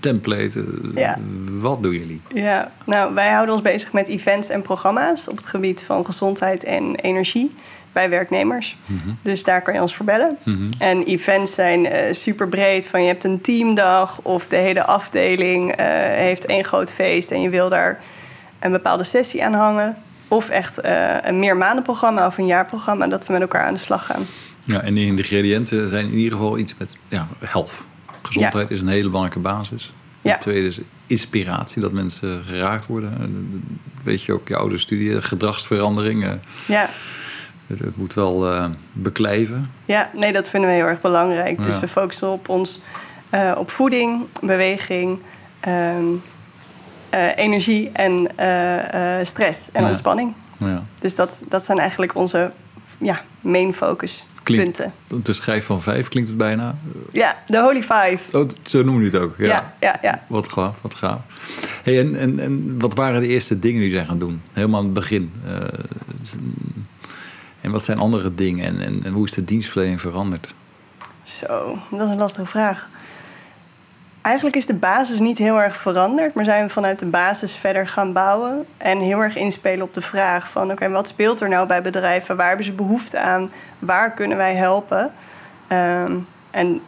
template. 0.00 0.64
Ja. 0.94 1.18
Wat 1.50 1.82
doen 1.82 1.92
jullie? 1.92 2.20
Ja, 2.34 2.72
nou, 2.84 3.14
wij 3.14 3.30
houden 3.30 3.54
ons 3.54 3.64
bezig 3.64 3.92
met 3.92 4.08
events 4.08 4.48
en 4.48 4.62
programma's 4.62 5.28
op 5.28 5.36
het 5.36 5.46
gebied 5.46 5.82
van 5.86 6.04
gezondheid 6.06 6.64
en 6.64 6.94
energie 6.94 7.54
bij 7.92 8.10
werknemers. 8.10 8.76
Dus 9.22 9.42
daar 9.42 9.62
kan 9.62 9.74
je 9.74 9.80
ons 9.80 9.96
voor 9.96 10.04
bellen. 10.04 10.38
Mhm. 10.44 10.66
En 10.78 11.04
events 11.04 11.54
zijn 11.54 12.14
super 12.14 12.48
breed. 12.48 12.86
Van 12.86 13.00
je 13.02 13.06
hebt 13.06 13.24
een 13.24 13.40
teamdag 13.40 14.20
of 14.22 14.48
de 14.48 14.56
hele 14.56 14.84
afdeling 14.84 15.74
heeft 16.16 16.44
één 16.46 16.64
groot 16.64 16.90
feest 16.92 17.30
en 17.30 17.40
je 17.40 17.48
wil 17.48 17.68
daar 17.68 18.00
een 18.60 18.72
bepaalde 18.72 19.04
sessie 19.04 19.44
aan 19.44 19.54
hangen. 19.54 19.96
Of 20.28 20.48
echt 20.48 20.78
eh, 20.80 21.14
een 21.22 21.38
meermaandenprogramma 21.38 22.26
of 22.26 22.38
een 22.38 22.46
jaarprogramma 22.46 23.06
dat 23.06 23.26
we 23.26 23.32
met 23.32 23.42
elkaar 23.42 23.66
aan 23.66 23.74
de 23.74 23.80
slag 23.80 24.06
gaan. 24.06 24.26
Ja, 24.64 24.80
en 24.80 24.94
de 24.94 25.00
ingrediënten 25.04 25.88
zijn 25.88 26.06
in 26.06 26.14
ieder 26.18 26.38
geval 26.38 26.58
iets 26.58 26.74
met 26.78 26.96
ja, 27.08 27.28
health. 27.38 27.76
Gezondheid 28.22 28.70
is 28.70 28.80
een 28.80 28.88
hele 28.88 29.08
belangrijke 29.08 29.38
basis. 29.38 29.92
Ja. 30.20 30.30
Het 30.32 30.40
tweede 30.40 30.66
is 30.66 30.80
inspiratie, 31.06 31.82
dat 31.82 31.92
mensen 31.92 32.44
geraakt 32.44 32.86
worden. 32.86 33.16
En, 33.20 33.62
Weet 34.02 34.22
je 34.22 34.32
ook, 34.32 34.48
je 34.48 34.56
oude 34.56 34.78
studie, 34.78 35.22
gedragsverandering. 35.22 36.24
eh, 36.24 36.30
Ja, 36.66 36.88
Het, 37.66 37.78
het 37.78 37.96
moet 37.96 38.14
wel 38.14 38.52
eh, 38.52 38.64
beklijven. 38.92 39.70
ja, 39.84 40.10
nee, 40.14 40.32
dat 40.32 40.48
vinden 40.48 40.70
we 40.70 40.76
heel 40.76 40.86
erg 40.86 41.00
belangrijk. 41.00 41.62
Dus 41.62 41.78
we 41.80 41.88
focussen 41.88 42.28
op 42.30 42.48
ons 42.48 42.80
op 43.56 43.70
voeding, 43.70 44.22
beweging, 44.40 45.18
ehm, 45.60 45.74
eh, 45.74 46.02
energie 47.36 47.90
en 47.92 48.36
eh, 48.36 49.18
eh, 49.20 49.26
stress 49.26 49.60
en 49.72 49.82
Ja. 49.82 49.88
ontspanning. 49.88 50.32
Ja. 50.56 50.82
Dus 51.00 51.14
dat, 51.14 51.38
dat 51.48 51.64
zijn 51.64 51.78
eigenlijk 51.78 52.14
onze 52.14 52.50
ja, 52.98 53.22
main 53.40 53.74
focus 53.74 54.24
Klinkt, 54.42 54.82
punten. 55.08 55.22
te 55.22 55.32
schrijf 55.32 55.64
van 55.64 55.82
vijf 55.82 56.08
klinkt 56.08 56.28
het 56.28 56.38
bijna. 56.38 56.74
Ja, 57.12 57.36
de 57.46 57.58
Holy 57.60 57.82
Five. 57.82 58.38
Oh, 58.38 58.48
zo 58.62 58.82
noemen 58.82 59.02
jullie 59.02 59.18
het 59.18 59.28
ook. 59.28 59.34
Ja. 59.38 59.46
Ja, 59.46 59.72
ja, 59.80 59.98
ja. 60.02 60.22
Wat 60.26 60.52
gaaf, 60.52 60.78
wat 60.82 60.94
gaaf. 60.94 61.20
Hey, 61.82 62.00
en, 62.00 62.16
en, 62.16 62.38
en 62.38 62.80
wat 62.80 62.94
waren 62.94 63.20
de 63.20 63.26
eerste 63.28 63.58
dingen 63.58 63.80
die 63.80 63.90
zijn 63.90 64.06
gaan 64.06 64.18
doen? 64.18 64.42
Helemaal 64.52 64.78
aan 64.78 64.84
het 64.84 64.94
begin. 64.94 65.32
Eh, 65.46 65.52
het 66.16 66.38
en 67.60 67.70
wat 67.70 67.82
zijn 67.82 67.98
andere 67.98 68.34
dingen? 68.34 68.64
En, 68.66 68.80
en, 68.80 69.00
en 69.04 69.12
hoe 69.12 69.24
is 69.24 69.32
de 69.32 69.44
dienstverlening 69.44 70.00
veranderd? 70.00 70.54
Zo, 71.22 71.78
dat 71.90 72.00
is 72.00 72.08
een 72.08 72.16
lastige 72.18 72.46
vraag. 72.46 72.88
Eigenlijk 74.24 74.56
is 74.56 74.66
de 74.66 74.74
basis 74.74 75.18
niet 75.18 75.38
heel 75.38 75.60
erg 75.60 75.76
veranderd, 75.76 76.34
maar 76.34 76.44
zijn 76.44 76.66
we 76.66 76.72
vanuit 76.72 76.98
de 76.98 77.06
basis 77.06 77.52
verder 77.52 77.86
gaan 77.86 78.12
bouwen 78.12 78.66
en 78.76 78.98
heel 78.98 79.20
erg 79.20 79.36
inspelen 79.36 79.82
op 79.82 79.94
de 79.94 80.00
vraag 80.00 80.50
van 80.50 80.70
oké, 80.70 80.88
wat 80.88 81.08
speelt 81.08 81.40
er 81.40 81.48
nou 81.48 81.66
bij 81.66 81.82
bedrijven? 81.82 82.36
Waar 82.36 82.46
hebben 82.48 82.64
ze 82.64 82.72
behoefte 82.72 83.18
aan? 83.18 83.50
Waar 83.78 84.10
kunnen 84.10 84.36
wij 84.36 84.54
helpen? 84.54 85.12
Ehm, 85.68 86.12
en 86.50 86.80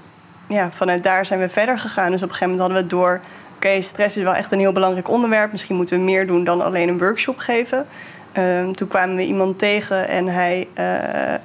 ja, 0.46 0.70
vanuit 0.72 1.02
daar 1.02 1.26
zijn 1.26 1.40
we 1.40 1.48
verder 1.48 1.78
gegaan. 1.78 2.10
Dus 2.10 2.22
op 2.22 2.28
een 2.28 2.34
gegeven 2.34 2.56
moment 2.56 2.68
hadden 2.68 2.88
we 2.88 2.96
door, 2.96 3.20
oké, 3.54 3.80
stress 3.80 4.16
is 4.16 4.22
wel 4.22 4.34
echt 4.34 4.52
een 4.52 4.58
heel 4.58 4.72
belangrijk 4.72 5.08
onderwerp. 5.08 5.52
Misschien 5.52 5.76
moeten 5.76 5.98
we 5.98 6.04
meer 6.04 6.26
doen 6.26 6.44
dan 6.44 6.64
alleen 6.64 6.88
een 6.88 6.98
workshop 6.98 7.38
geven. 7.38 7.86
Ehm, 8.32 8.72
toen 8.72 8.88
kwamen 8.88 9.16
we 9.16 9.24
iemand 9.24 9.58
tegen 9.58 10.08
en 10.08 10.26
hij 10.26 10.68
eh, 10.74 11.34
eh, 11.34 11.40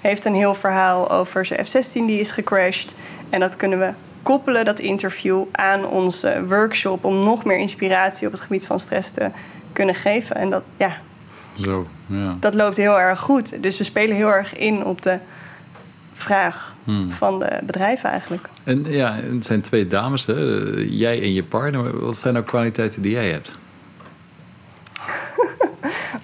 heeft 0.00 0.24
een 0.24 0.34
heel 0.34 0.54
verhaal 0.54 1.10
over 1.10 1.44
zijn 1.44 1.66
F-16 1.66 1.92
die 1.92 2.20
is 2.20 2.30
gecrashed. 2.30 2.94
En 3.30 3.40
dat 3.40 3.56
kunnen 3.56 3.78
we 3.78 3.90
koppelen, 4.26 4.64
dat 4.64 4.78
interview, 4.78 5.42
aan 5.52 5.86
onze 5.86 6.44
workshop 6.48 7.04
om 7.04 7.22
nog 7.24 7.44
meer 7.44 7.58
inspiratie 7.58 8.26
op 8.26 8.32
het 8.32 8.42
gebied 8.42 8.66
van 8.66 8.80
stress 8.80 9.10
te 9.10 9.30
kunnen 9.72 9.94
geven. 9.94 10.36
En 10.36 10.50
dat, 10.50 10.62
ja, 10.76 10.96
Zo, 11.52 11.86
ja. 12.06 12.36
dat 12.40 12.54
loopt 12.54 12.76
heel 12.76 13.00
erg 13.00 13.20
goed. 13.20 13.62
Dus 13.62 13.78
we 13.78 13.84
spelen 13.84 14.16
heel 14.16 14.32
erg 14.32 14.56
in 14.56 14.84
op 14.84 15.02
de 15.02 15.18
vraag 16.12 16.74
Hmm. 16.84 17.10
van 17.10 17.38
de 17.38 17.58
bedrijven 17.62 18.10
eigenlijk. 18.10 18.48
En 18.64 18.84
ja, 18.88 19.14
het 19.14 19.44
zijn 19.44 19.60
twee 19.60 19.86
dames, 19.86 20.26
hè? 20.26 20.34
Jij 20.88 21.22
en 21.22 21.32
je 21.32 21.44
partner. 21.44 22.00
Wat 22.00 22.16
zijn 22.16 22.34
nou 22.34 22.44
kwaliteiten 22.44 23.02
die 23.02 23.12
jij 23.12 23.30
hebt? 23.30 23.54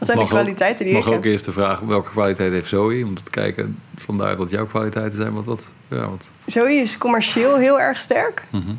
Wat 0.02 0.10
zijn 0.10 0.20
de 0.20 0.32
Mag 0.32 0.38
ook- 0.40 0.44
kwaliteiten 0.44 0.84
die 0.84 0.94
mag 0.94 1.02
ik 1.06 1.08
ook 1.08 1.14
heb? 1.24 1.32
eerst 1.32 1.44
de 1.44 1.52
vraag, 1.52 1.78
welke 1.80 2.10
kwaliteit 2.10 2.52
heeft 2.52 2.68
Zoe? 2.68 3.04
Om 3.06 3.14
te 3.14 3.30
kijken 3.30 3.78
vandaar 3.96 4.36
wat 4.36 4.50
jouw 4.50 4.66
kwaliteiten 4.66 5.14
zijn. 5.18 5.32
Wat, 5.32 5.44
wat, 5.44 5.72
ja, 5.88 6.08
wat. 6.08 6.30
Zoe 6.46 6.72
is 6.72 6.98
commercieel 6.98 7.56
heel 7.56 7.80
erg 7.80 7.98
sterk. 7.98 8.42
Mhm. 8.50 8.70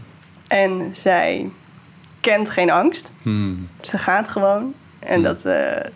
En 0.47 0.89
zij 0.95 1.49
kent 2.19 2.49
geen 2.49 2.71
angst. 2.71 3.11
Hmm. 3.21 3.59
Ze 3.81 3.97
gaat 3.97 4.29
gewoon. 4.29 4.73
En 4.99 5.13
Hmm. 5.13 5.23
dat, 5.23 5.37
eh, 5.45 5.53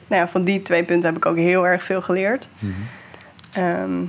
nou 0.08 0.22
ja, 0.22 0.28
van 0.28 0.44
die 0.44 0.62
twee 0.62 0.84
punten 0.84 1.06
heb 1.06 1.18
ik 1.18 1.26
ook 1.26 1.36
heel 1.38 1.68
erg 1.68 1.84
veel 1.84 2.02
geleerd. 2.02 2.50
Mhm. 2.60 2.72
Ehm, 3.52 4.02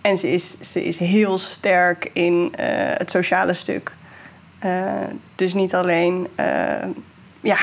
en 0.00 0.16
ze 0.16 0.32
is, 0.32 0.60
ze 0.60 0.84
is 0.84 0.98
heel 0.98 1.38
sterk 1.38 2.10
in 2.12 2.52
eh, 2.56 2.66
het 2.78 3.10
sociale 3.10 3.54
stuk. 3.54 3.92
Eh, 4.58 4.84
dus 5.34 5.54
niet 5.54 5.74
alleen 5.74 6.26
ja, 7.40 7.58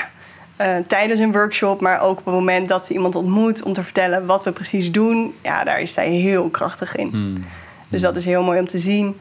eh, 0.62 0.75
tijdens 0.88 1.20
een 1.20 1.32
workshop, 1.32 1.82
maar 1.82 2.01
ook 2.01 2.20
op 2.20 2.25
het 2.25 2.34
moment 2.34 2.70
dat 2.70 2.86
ze 2.86 2.94
iemand 2.94 3.15
ontmoet 3.15 3.63
om 3.63 3.74
te 3.74 3.84
vertellen 3.84 4.25
wat 4.25 4.44
we 4.44 4.51
precies 4.51 4.91
doen. 4.91 5.34
Ja, 5.44 5.63
daar 5.63 5.82
is 5.82 5.94
zij 5.94 6.10
heel 6.10 6.50
krachtig 6.50 6.96
in. 6.96 7.10
Hmm. 7.10 7.46
Dus 7.89 8.01
dat 8.01 8.15
is 8.15 8.25
heel 8.25 8.44
mooi 8.44 8.60
om 8.60 8.68
te 8.68 8.80
zien. 8.80 9.18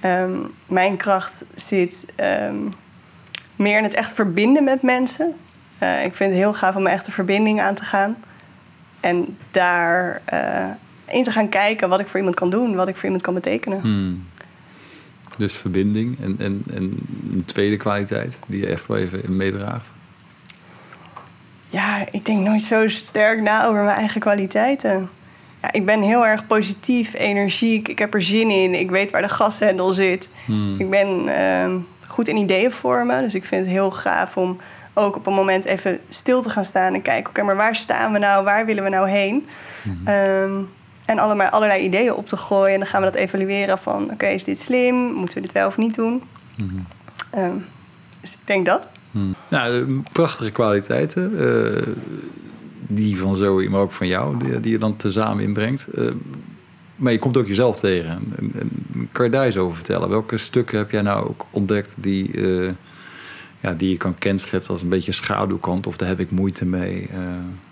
Ehm, 0.00 0.30
mijn 0.66 0.96
kracht 0.96 1.44
zit 1.54 1.94
ehm, 2.14 2.56
meer 3.56 3.78
in 3.78 3.82
het 3.82 3.94
echt 3.94 4.12
verbinden 4.12 4.64
met 4.64 4.82
mensen. 4.82 5.34
Eh, 5.78 6.04
ik 6.04 6.14
vind 6.14 6.30
het 6.30 6.38
heel 6.38 6.54
gaaf 6.54 6.76
om 6.76 6.86
een 6.86 6.92
echte 6.92 7.12
verbinding 7.12 7.60
aan 7.60 7.74
te 7.74 7.84
gaan. 7.84 8.16
En 9.00 9.36
daar 9.50 10.22
eh, 10.24 10.70
in 11.08 11.24
te 11.24 11.30
gaan 11.30 11.48
kijken 11.48 11.88
wat 11.88 12.00
ik 12.00 12.06
voor 12.06 12.18
iemand 12.18 12.36
kan 12.36 12.50
doen, 12.50 12.74
wat 12.74 12.88
ik 12.88 12.94
voor 12.94 13.04
iemand 13.04 13.22
kan 13.22 13.34
betekenen. 13.34 13.80
Hmm. 13.80 14.24
Dus 15.38 15.54
verbinding. 15.54 16.20
En, 16.20 16.36
en, 16.38 16.62
en 16.74 16.98
een 17.32 17.44
tweede 17.44 17.76
kwaliteit 17.76 18.40
die 18.46 18.60
je 18.60 18.66
echt 18.66 18.86
wel 18.86 18.96
even 18.96 19.36
meedraagt. 19.36 19.92
Ja, 21.76 22.06
ik 22.10 22.24
denk 22.24 22.38
nooit 22.38 22.62
zo 22.62 22.88
sterk 22.88 23.40
na 23.40 23.66
over 23.66 23.82
mijn 23.82 23.96
eigen 23.96 24.20
kwaliteiten. 24.20 25.10
ja, 25.62 25.72
ik 25.72 25.86
ben 25.86 26.02
heel 26.02 26.26
erg 26.26 26.46
positief, 26.46 27.14
energiek. 27.14 27.88
Ik 27.88 27.98
heb 27.98 28.14
er 28.14 28.22
zin 28.22 28.50
in. 28.50 28.74
Ik 28.74 28.90
weet 28.90 29.10
waar 29.10 29.22
de 29.22 29.28
gashendel 29.28 29.92
zit. 29.92 30.28
Hmm. 30.44 30.80
Ik 30.80 30.90
ben 30.90 31.28
ehm, 31.28 31.76
goed 32.06 32.28
in 32.28 32.36
ideeën 32.36 32.72
vormen. 32.72 33.22
Dus 33.22 33.34
ik 33.34 33.44
vind 33.44 33.62
het 33.62 33.70
heel 33.70 33.90
gaaf 33.90 34.36
om 34.36 34.56
ook 34.94 35.16
op 35.16 35.26
een 35.26 35.34
moment 35.34 35.64
even 35.64 36.00
stil 36.08 36.42
te 36.42 36.50
gaan 36.50 36.64
staan 36.64 36.94
en 36.94 37.02
kijken: 37.02 37.30
oké, 37.30 37.42
maar 37.42 37.56
waar 37.56 37.76
staan 37.76 38.12
we 38.12 38.18
nou? 38.18 38.44
Waar 38.44 38.66
willen 38.66 38.84
we 38.84 38.90
nou 38.90 39.08
heen? 39.08 39.46
Ehm, 40.04 40.54
en 41.04 41.18
allerlei, 41.18 41.50
allerlei 41.50 41.82
ideeën 41.82 42.14
op 42.14 42.28
te 42.28 42.36
gooien. 42.36 42.72
En 42.72 42.78
dan 42.78 42.88
gaan 42.88 43.00
we 43.00 43.10
dat 43.10 43.20
evalueren 43.20 43.78
van: 43.78 44.10
oké, 44.12 44.26
is 44.26 44.44
dit 44.44 44.60
slim? 44.60 44.94
Moeten 44.94 45.34
we 45.34 45.40
dit 45.40 45.52
wel 45.52 45.66
of 45.66 45.76
niet 45.76 45.94
doen? 45.94 46.22
Ehm, 47.30 47.56
dus 48.20 48.32
ik 48.32 48.46
denk 48.46 48.66
dat. 48.66 48.88
Hmm. 49.16 49.34
Nou, 49.48 49.80
eh, 49.80 50.12
prachtige 50.12 50.50
kwaliteiten. 50.50 51.38
eh, 51.38 51.82
die 52.88 53.18
van 53.18 53.36
Zoe, 53.36 53.68
maar 53.68 53.80
ook 53.80 53.92
van 53.92 54.06
jou, 54.06 54.38
die, 54.38 54.60
die 54.60 54.72
je 54.72 54.78
dan 54.78 54.96
tezamen 54.96 55.44
inbrengt. 55.44 55.86
Eh, 55.86 56.04
maar 56.96 57.12
je 57.12 57.18
komt 57.18 57.36
ook 57.36 57.46
jezelf 57.46 57.76
tegen. 57.76 58.10
En, 58.10 58.52
en, 58.54 59.08
kan 59.12 59.24
je 59.24 59.30
daar 59.30 59.44
eens 59.44 59.56
over 59.56 59.76
vertellen? 59.76 60.08
Welke 60.08 60.36
stukken 60.36 60.78
heb 60.78 60.90
jij 60.90 61.02
nou 61.02 61.28
ook 61.28 61.46
ontdekt 61.50 61.94
die, 61.96 62.32
eh, 62.32 62.72
ja, 63.60 63.74
die 63.74 63.90
je 63.90 63.96
kan 63.96 64.18
kenschetsen 64.18 64.72
als 64.72 64.82
een 64.82 64.88
beetje 64.88 65.12
schaduwkant? 65.12 65.86
Of 65.86 65.96
daar 65.96 66.08
heb 66.08 66.20
ik 66.20 66.30
moeite 66.30 66.64
mee? 66.64 67.08
Eh, 67.12 67.18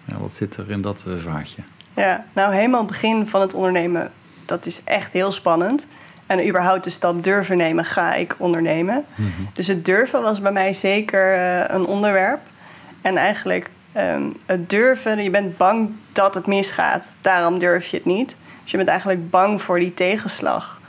ja, 0.05 0.19
wat 0.19 0.33
zit 0.33 0.57
er 0.57 0.71
in 0.71 0.81
dat 0.81 1.05
vaartje? 1.17 1.63
Ja, 1.97 2.27
nou 2.33 2.55
helemaal 2.55 2.81
het 2.81 2.91
begin 2.91 3.29
van 3.29 3.41
het 3.41 3.55
ondernemen, 3.55 4.11
dat 4.45 4.67
is 4.67 4.81
echt 4.85 5.13
heel 5.13 5.33
spannend. 5.33 5.87
En 6.27 6.49
überhaupt 6.49 6.85
de 6.85 6.91
stap 6.91 7.25
durven 7.25 7.57
nemen, 7.57 7.85
ga 7.85 8.15
ik 8.15 8.35
ondernemen. 8.39 9.05
Dus 9.53 9.67
het 9.67 9.85
durven 9.85 10.23
was 10.23 10.41
bij 10.41 10.53
mij 10.53 10.73
zeker 10.73 11.35
eh, 11.35 11.75
een 11.75 11.87
onderwerp. 11.87 12.41
En 13.03 13.17
eigenlijk 13.17 13.71
ehm, 13.93 14.23
het 14.47 14.71
durven, 14.71 15.23
je 15.23 15.31
bent 15.31 15.57
bang 15.57 15.91
dat 16.13 16.35
het 16.35 16.47
misgaat. 16.47 17.09
Daarom 17.21 17.59
durf 17.59 17.87
je 17.87 17.97
het 17.97 18.07
niet. 18.07 18.37
Dus 18.63 18.71
je 18.71 18.77
bent 18.77 18.89
eigenlijk 18.89 19.31
bang 19.31 19.63
voor 19.63 19.79
die 19.79 19.95
tegenslag. 19.95 20.81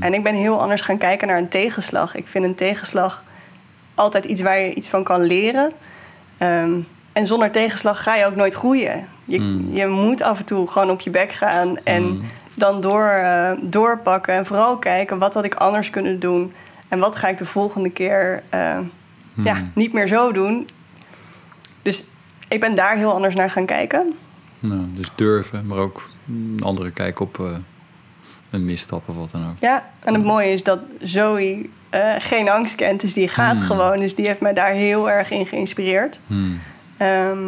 En 0.00 0.14
ik 0.14 0.22
ben 0.22 0.34
heel 0.34 0.60
anders 0.60 0.80
gaan 0.80 0.98
kijken 0.98 1.28
naar 1.28 1.38
een 1.38 1.48
tegenslag. 1.48 2.14
Ik 2.14 2.26
vind 2.26 2.44
een 2.44 2.54
tegenslag 2.54 3.24
altijd 3.94 4.24
iets 4.24 4.40
waar 4.40 4.58
je 4.60 4.74
iets 4.74 4.88
van 4.88 5.04
kan 5.04 5.22
leren. 5.22 5.72
Ehm, 6.38 6.70
en 7.12 7.26
zonder 7.26 7.50
tegenslag 7.50 8.02
ga 8.02 8.14
je 8.14 8.26
ook 8.26 8.36
nooit 8.36 8.54
groeien. 8.54 9.08
Je, 9.24 9.36
Hmm. 9.36 9.68
je 9.72 9.86
moet 9.86 10.22
af 10.22 10.38
en 10.38 10.44
toe 10.44 10.68
gewoon 10.68 10.90
op 10.90 11.00
je 11.00 11.10
bek 11.10 11.32
gaan 11.32 11.76
en. 11.84 12.22
Dan 12.58 12.80
door, 12.80 13.08
eh, 13.08 13.50
doorpakken. 13.60 14.34
En 14.34 14.46
vooral 14.46 14.76
kijken 14.76 15.18
wat 15.18 15.34
had 15.34 15.44
ik 15.44 15.54
anders 15.54 15.90
kunnen 15.90 16.20
doen. 16.20 16.52
En 16.88 16.98
wat 16.98 17.16
ga 17.16 17.28
ik 17.28 17.38
de 17.38 17.46
volgende 17.46 17.90
keer 17.90 18.42
eh, 18.48 18.78
ja, 19.34 19.54
Hmm. 19.54 19.70
niet 19.74 19.92
meer 19.92 20.06
zo 20.06 20.32
doen. 20.32 20.68
Dus 21.82 22.04
ik 22.48 22.60
ben 22.60 22.74
daar 22.74 22.96
heel 22.96 23.12
anders 23.12 23.34
naar 23.34 23.50
gaan 23.50 23.66
kijken. 23.66 24.14
Nou, 24.58 24.80
dus 24.94 25.10
durven, 25.14 25.66
maar 25.66 25.78
ook 25.78 26.10
een 26.28 26.58
andere 26.64 26.90
kijk 26.90 27.20
op 27.20 27.38
eh, 27.40 27.46
een 28.50 28.64
misstap 28.64 29.08
of 29.08 29.16
wat 29.16 29.30
dan 29.30 29.46
ook. 29.48 29.56
Ja, 29.60 29.84
en 30.04 30.14
het 30.14 30.24
mooie 30.24 30.52
is 30.52 30.62
dat 30.62 30.78
Zoe 31.00 31.68
geen 32.18 32.48
angst 32.50 32.74
kent. 32.74 33.00
Dus 33.00 33.12
die 33.12 33.28
gaat 33.28 33.56
Hmm. 33.56 33.64
gewoon. 33.66 33.98
Dus 33.98 34.14
die 34.14 34.26
heeft 34.26 34.40
mij 34.40 34.52
daar 34.54 34.70
heel 34.72 35.10
erg 35.10 35.30
in 35.30 35.46
geïnspireerd. 35.46 36.20
Hmm. 36.26 36.60
Ehm, 36.96 37.38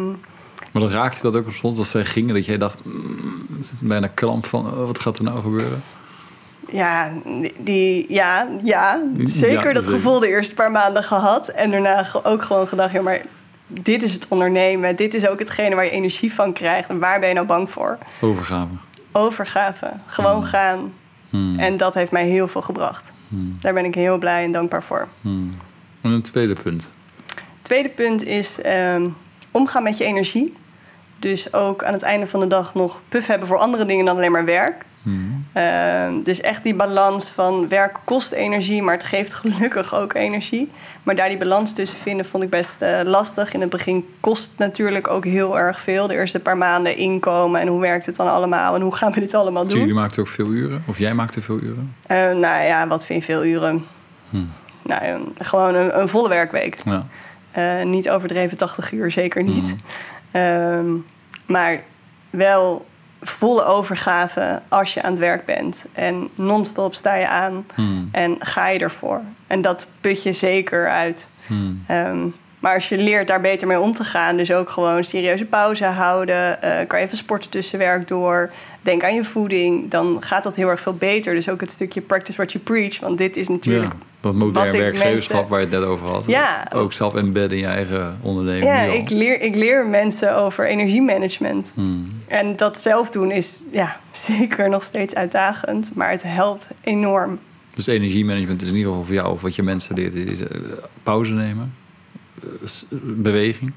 Maar 0.71 0.81
dan 0.81 0.91
raakte 0.91 1.17
je 1.17 1.31
dat 1.31 1.41
ook 1.41 1.47
op 1.47 1.53
soms 1.53 1.77
als 1.77 1.89
zij 1.89 2.05
gingen, 2.05 2.35
dat 2.35 2.45
jij 2.45 2.57
dacht, 2.57 2.85
mm, 2.85 3.47
bijna 3.79 4.07
kramp 4.07 4.45
van, 4.45 4.65
oh, 4.65 4.85
wat 4.85 4.99
gaat 4.99 5.17
er 5.17 5.23
nou 5.23 5.41
gebeuren? 5.41 5.81
Ja, 6.69 7.11
die, 7.59 8.05
ja, 8.09 8.47
ja, 8.63 9.01
zeker 9.17 9.67
Ja, 9.67 9.73
dat 9.73 9.83
zeker. 9.83 9.97
gevoel 9.97 10.19
de 10.19 10.27
eerste 10.27 10.53
paar 10.53 10.71
maanden 10.71 11.03
gehad. 11.03 11.47
En 11.47 11.71
daarna 11.71 12.05
ook 12.23 12.43
gewoon 12.43 12.67
gedacht, 12.67 12.91
ja, 12.91 13.01
maar 13.01 13.21
dit 13.67 14.03
is 14.03 14.13
het 14.13 14.25
ondernemen. 14.27 14.95
Dit 14.95 15.13
is 15.13 15.27
ook 15.27 15.39
hetgene 15.39 15.75
waar 15.75 15.85
je 15.85 15.91
energie 15.91 16.33
van 16.33 16.53
krijgt. 16.53 16.89
En 16.89 16.99
waar 16.99 17.19
ben 17.19 17.27
je 17.29 17.35
nou 17.35 17.47
bang 17.47 17.71
voor? 17.71 17.97
Overgave. 18.21 18.71
Overgave. 19.11 19.91
Gewoon 20.05 20.43
gaan. 20.43 20.93
Hmm. 21.29 21.59
En 21.59 21.77
dat 21.77 21.93
heeft 21.93 22.11
mij 22.11 22.25
heel 22.25 22.47
veel 22.47 22.61
gebracht. 22.61 23.11
Hmm. 23.27 23.57
Daar 23.59 23.73
ben 23.73 23.85
ik 23.85 23.95
heel 23.95 24.17
blij 24.17 24.43
en 24.43 24.51
dankbaar 24.51 24.83
voor. 24.83 25.07
Hmm. 25.21 25.57
En 26.01 26.11
een 26.11 26.21
tweede 26.21 26.53
punt. 26.53 26.91
Tweede 27.61 27.89
punt 27.89 28.25
is 28.25 28.61
ehm, 28.61 29.07
omgaan 29.51 29.83
met 29.83 29.97
je 29.97 30.03
energie. 30.03 30.53
Dus 31.21 31.53
ook 31.53 31.83
aan 31.83 31.93
het 31.93 32.01
einde 32.01 32.27
van 32.27 32.39
de 32.39 32.47
dag 32.47 32.73
nog 32.73 33.01
puff 33.09 33.27
hebben 33.27 33.47
voor 33.47 33.57
andere 33.57 33.85
dingen 33.85 34.05
dan 34.05 34.15
alleen 34.15 34.31
maar 34.31 34.45
werk. 34.45 34.85
Hmm. 35.01 35.45
Ehm, 35.53 36.23
dus 36.23 36.41
echt 36.41 36.63
die 36.63 36.75
balans 36.75 37.27
van 37.27 37.67
werk 37.67 37.99
kost 38.03 38.31
energie, 38.31 38.81
maar 38.81 38.93
het 38.93 39.03
geeft 39.03 39.33
gelukkig 39.33 39.95
ook 39.95 40.13
energie. 40.13 40.71
Maar 41.03 41.15
daar 41.15 41.29
die 41.29 41.37
balans 41.37 41.73
tussen 41.73 41.97
vinden 41.97 42.25
vond 42.25 42.43
ik 42.43 42.49
best 42.49 42.81
eh, 42.81 42.99
lastig. 43.03 43.53
In 43.53 43.61
het 43.61 43.69
begin 43.69 44.05
kost 44.19 44.49
het 44.49 44.57
natuurlijk 44.57 45.07
ook 45.07 45.25
heel 45.25 45.59
erg 45.59 45.79
veel. 45.79 46.07
De 46.07 46.13
eerste 46.13 46.39
paar 46.39 46.57
maanden 46.57 46.97
inkomen 46.97 47.61
en 47.61 47.67
hoe 47.67 47.81
werkt 47.81 48.05
het 48.05 48.15
dan 48.15 48.29
allemaal 48.31 48.75
en 48.75 48.81
hoe 48.81 48.95
gaan 48.95 49.11
we 49.11 49.19
dit 49.19 49.33
allemaal 49.33 49.63
Dus 49.63 49.71
doen? 49.71 49.81
jullie 49.81 49.95
maakten 49.95 50.21
ook 50.21 50.27
veel 50.27 50.47
uren? 50.49 50.83
Of 50.87 50.97
jij 50.97 51.13
maakte 51.13 51.41
veel 51.41 51.59
uren? 51.59 51.95
Eh, 52.07 52.17
nou 52.17 52.63
ja, 52.63 52.87
wat 52.87 53.05
vind 53.05 53.19
je 53.19 53.31
veel 53.31 53.45
uren? 53.45 53.85
Hmm. 54.29 54.51
Nou, 54.81 55.21
gewoon 55.37 55.75
een, 55.75 55.99
een 55.99 56.07
volle 56.09 56.29
werkweek. 56.29 56.77
Ja. 56.85 57.05
Eh, 57.51 57.83
niet 57.83 58.09
overdreven 58.09 58.57
80 58.57 58.91
uur, 58.91 59.11
zeker 59.11 59.43
niet. 59.43 59.63
Mhm. 59.63 59.73
Ehm, 60.31 60.89
maar 61.45 61.81
wel 62.29 62.85
volle 63.21 63.63
overgave 63.63 64.61
als 64.67 64.93
je 64.93 65.01
aan 65.01 65.11
het 65.11 65.19
werk 65.19 65.45
bent. 65.45 65.77
En 65.93 66.29
non-stop 66.35 66.93
sta 66.93 67.15
je 67.15 67.27
aan 67.27 67.65
Hmm. 67.75 68.09
en 68.11 68.35
ga 68.39 68.67
je 68.67 68.79
ervoor. 68.79 69.21
En 69.47 69.61
dat 69.61 69.85
put 70.01 70.23
je 70.23 70.33
zeker 70.33 70.89
uit. 70.89 71.27
Hmm. 71.47 71.83
Ehm, 71.87 72.17
maar 72.61 72.73
als 72.75 72.89
je 72.89 72.97
leert 72.97 73.27
daar 73.27 73.41
beter 73.41 73.67
mee 73.67 73.79
om 73.79 73.93
te 73.93 74.03
gaan, 74.03 74.37
dus 74.37 74.51
ook 74.53 74.69
gewoon 74.69 75.03
serieuze 75.03 75.45
pauze 75.45 75.85
houden, 75.85 76.61
eh, 76.61 76.87
kan 76.87 76.99
je 76.99 77.05
even 77.05 77.17
sporten 77.17 77.49
tussen 77.49 77.79
werk 77.79 78.07
door, 78.07 78.49
denk 78.81 79.03
aan 79.03 79.15
je 79.15 79.23
voeding, 79.23 79.89
dan 79.91 80.17
gaat 80.19 80.43
dat 80.43 80.55
heel 80.55 80.69
erg 80.69 80.81
veel 80.81 80.93
beter. 80.93 81.33
Dus 81.33 81.49
ook 81.49 81.61
het 81.61 81.71
stukje 81.71 82.01
practice 82.01 82.37
what 82.37 82.51
you 82.51 82.63
preach, 82.63 82.99
want 82.99 83.17
dit 83.17 83.37
is 83.37 83.47
natuurlijk 83.47 83.91
Ja, 83.91 83.97
dat 84.19 84.33
modern 84.33 84.65
wat 84.65 84.73
ik 84.73 84.79
werkgeverschap 84.81 85.31
mensen- 85.31 85.49
waar 85.49 85.59
je 85.59 85.65
het 85.65 85.75
net 85.75 85.85
over 85.85 86.07
had. 86.07 86.25
Ja. 86.25 86.67
Ook 86.73 86.93
zelf 86.93 87.15
embedden 87.15 87.57
in 87.57 87.63
je 87.63 87.69
eigen 87.69 88.17
onderneming. 88.21 88.65
Ja, 88.65 88.81
ik 88.81 89.09
leer, 89.09 89.41
ik 89.41 89.55
leer 89.55 89.87
mensen 89.87 90.35
over 90.35 90.67
energiemanagement. 90.67 91.71
Hmm. 91.73 92.11
En 92.27 92.55
dat 92.55 92.81
zelf 92.81 93.09
doen 93.09 93.31
is 93.31 93.59
ja, 93.71 93.99
zeker 94.27 94.69
nog 94.69 94.83
steeds 94.83 95.15
uitdagend, 95.15 95.89
maar 95.95 96.09
het 96.11 96.23
helpt 96.23 96.65
enorm. 96.81 97.39
Dus 97.75 97.87
energiemanagement 97.87 98.61
is 98.61 98.69
in 98.69 98.75
ieder 98.75 98.89
geval 98.91 99.05
voor 99.05 99.15
jou, 99.15 99.31
of 99.31 99.41
wat 99.41 99.55
je 99.55 99.63
mensen 99.63 99.95
leert, 99.95 100.15
is, 100.15 100.23
is, 100.23 100.41
eh, 100.47 100.57
pauze 101.03 101.33
nemen, 101.33 101.73
beweging. 103.01 103.73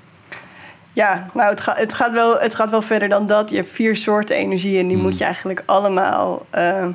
Ja, 0.93 1.29
nou, 1.35 1.51
het, 1.51 1.61
gaat 1.61 1.77
het, 1.79 1.93
gaat 1.93 2.13
wel, 2.13 2.41
het 2.41 2.55
gaat 2.55 2.71
wel 2.71 2.83
verder 2.83 3.09
dan 3.09 3.27
dat. 3.27 3.51
Je 3.51 3.57
hebt 3.57 3.71
vier 3.73 3.97
soorten 3.97 4.37
energie 4.37 4.79
en 4.79 4.87
die 4.87 4.97
Hmm. 4.97 5.05
moet 5.07 5.19
je 5.19 5.25
eigenlijk 5.25 5.63
allemaal 5.67 6.47
eh, 6.51 6.87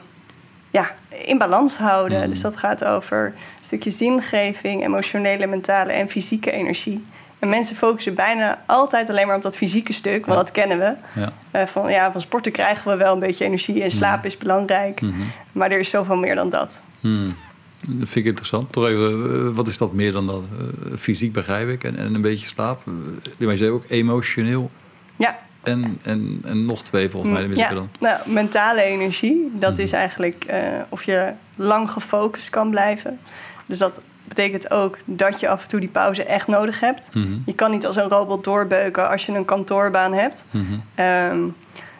ja, 0.72 0.92
in 1.10 1.38
balans 1.38 1.78
houden. 1.78 2.20
Hmm. 2.22 2.30
Dus 2.30 2.42
dat 2.42 2.58
gaat 2.58 2.84
over 2.86 3.26
een 3.26 3.66
stukje 3.66 3.92
zingeving, 3.92 4.84
emotionele, 4.86 5.48
mentale 5.48 5.92
en 5.92 6.10
fysieke 6.10 6.52
energie. 6.52 7.04
En 7.40 7.50
mensen 7.50 7.76
focussen 7.76 8.16
bijna 8.16 8.62
altijd 8.66 9.10
alleen 9.10 9.28
maar 9.28 9.36
op 9.36 9.42
dat 9.42 9.56
fysieke 9.58 9.94
stuk, 9.94 10.26
want 10.26 10.38
Ja. 10.38 10.44
dat 10.46 10.52
kennen 10.52 10.78
we. 10.80 11.20
Ja. 11.22 11.30
Eh, 11.52 11.66
van, 11.68 11.92
ja, 11.92 12.12
van 12.12 12.22
sporten 12.22 12.52
krijgen 12.52 12.92
we 12.92 12.98
wel 12.98 13.14
een 13.14 13.20
beetje 13.20 13.46
energie 13.46 13.84
en 13.84 13.92
slaap 13.92 14.26
is 14.26 14.38
belangrijk. 14.38 15.00
Maar 15.52 15.72
er 15.72 15.80
is 15.80 15.90
zoveel 15.90 16.18
meer 16.18 16.36
dan 16.36 16.50
dat. 16.50 16.78
Dat 17.88 18.10
vind 18.10 18.16
ik 18.16 18.26
interessant. 18.26 18.72
Toch 18.72 18.86
even, 18.88 19.12
eh, 19.12 19.56
wat 19.56 19.68
is 19.68 19.78
dat 19.78 19.94
meer 19.94 20.12
dan 20.12 20.28
dat? 20.28 20.44
Eh, 20.58 20.98
fysiek 20.98 21.34
begrijp 21.34 21.70
ik 21.70 21.84
en, 21.84 21.96
en 21.96 22.14
een 22.16 22.22
beetje 22.22 22.48
slaap. 22.48 22.82
Uh, 22.88 22.94
maar 23.40 23.50
je 23.52 23.58
zei 23.58 23.70
ook 23.72 23.84
emotioneel 23.88 24.72
Ja, 25.16 25.40
en, 25.64 26.00
en, 26.04 26.42
en 26.46 26.66
nog 26.66 26.82
twee 26.84 27.10
volgens 27.10 27.34
mij. 27.34 27.48
ja. 27.56 27.74
dan. 27.74 27.90
Nou, 28.00 28.18
mentale 28.32 28.82
energie, 28.82 29.52
dat 29.54 29.72
Mhm. 29.74 29.82
is 29.82 29.92
eigenlijk 29.92 30.44
eh, 30.48 30.62
of 30.90 31.04
je 31.04 31.32
lang 31.56 31.92
gefocust 31.92 32.50
kan 32.50 32.70
blijven. 32.70 33.20
Dus 33.66 33.78
dat 33.78 34.00
betekent 34.28 34.72
ook 34.72 34.98
dat 35.06 35.40
je 35.40 35.50
af 35.50 35.62
en 35.64 35.68
toe 35.70 35.80
die 35.80 35.90
pauze 35.90 36.24
echt 36.24 36.48
nodig 36.48 36.80
hebt. 36.80 37.08
Mhm. 37.16 37.34
Je 37.46 37.54
kan 37.54 37.72
niet 37.72 37.86
als 37.86 37.96
een 37.96 38.10
robot 38.10 38.44
doorbeuken 38.44 39.10
als 39.10 39.26
je 39.26 39.32
een 39.34 39.46
kantoorbaan 39.46 40.14
hebt. 40.14 40.44
Mhm. 40.52 40.64
Ehm, 40.96 41.40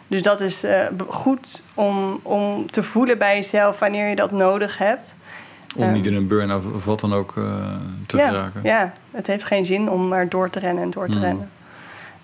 dus 0.06 0.22
dat 0.22 0.40
is 0.40 0.62
eh, 0.64 0.80
goed 1.08 1.62
om, 1.74 2.20
om 2.22 2.70
te 2.70 2.82
voelen 2.82 3.18
bij 3.18 3.34
jezelf 3.34 3.78
wanneer 3.78 4.08
je 4.08 4.16
dat 4.16 4.30
nodig 4.30 4.78
hebt. 4.78 5.14
Om 5.76 5.92
niet 5.92 6.06
in 6.06 6.14
een 6.14 6.26
burn-out 6.26 6.72
of 6.74 6.84
wat 6.84 7.00
dan 7.00 7.14
ook 7.14 7.34
eh, 7.36 7.44
te 8.06 8.16
ja, 8.16 8.28
geraken. 8.28 8.60
Ja, 8.64 8.92
het 9.10 9.26
heeft 9.26 9.44
geen 9.44 9.66
zin 9.66 9.90
om 9.90 10.08
maar 10.08 10.28
door 10.28 10.50
te 10.50 10.58
rennen 10.58 10.82
en 10.82 10.90
door 10.90 11.06
te 11.06 11.18
Hmm. 11.18 11.22
rennen. 11.22 11.50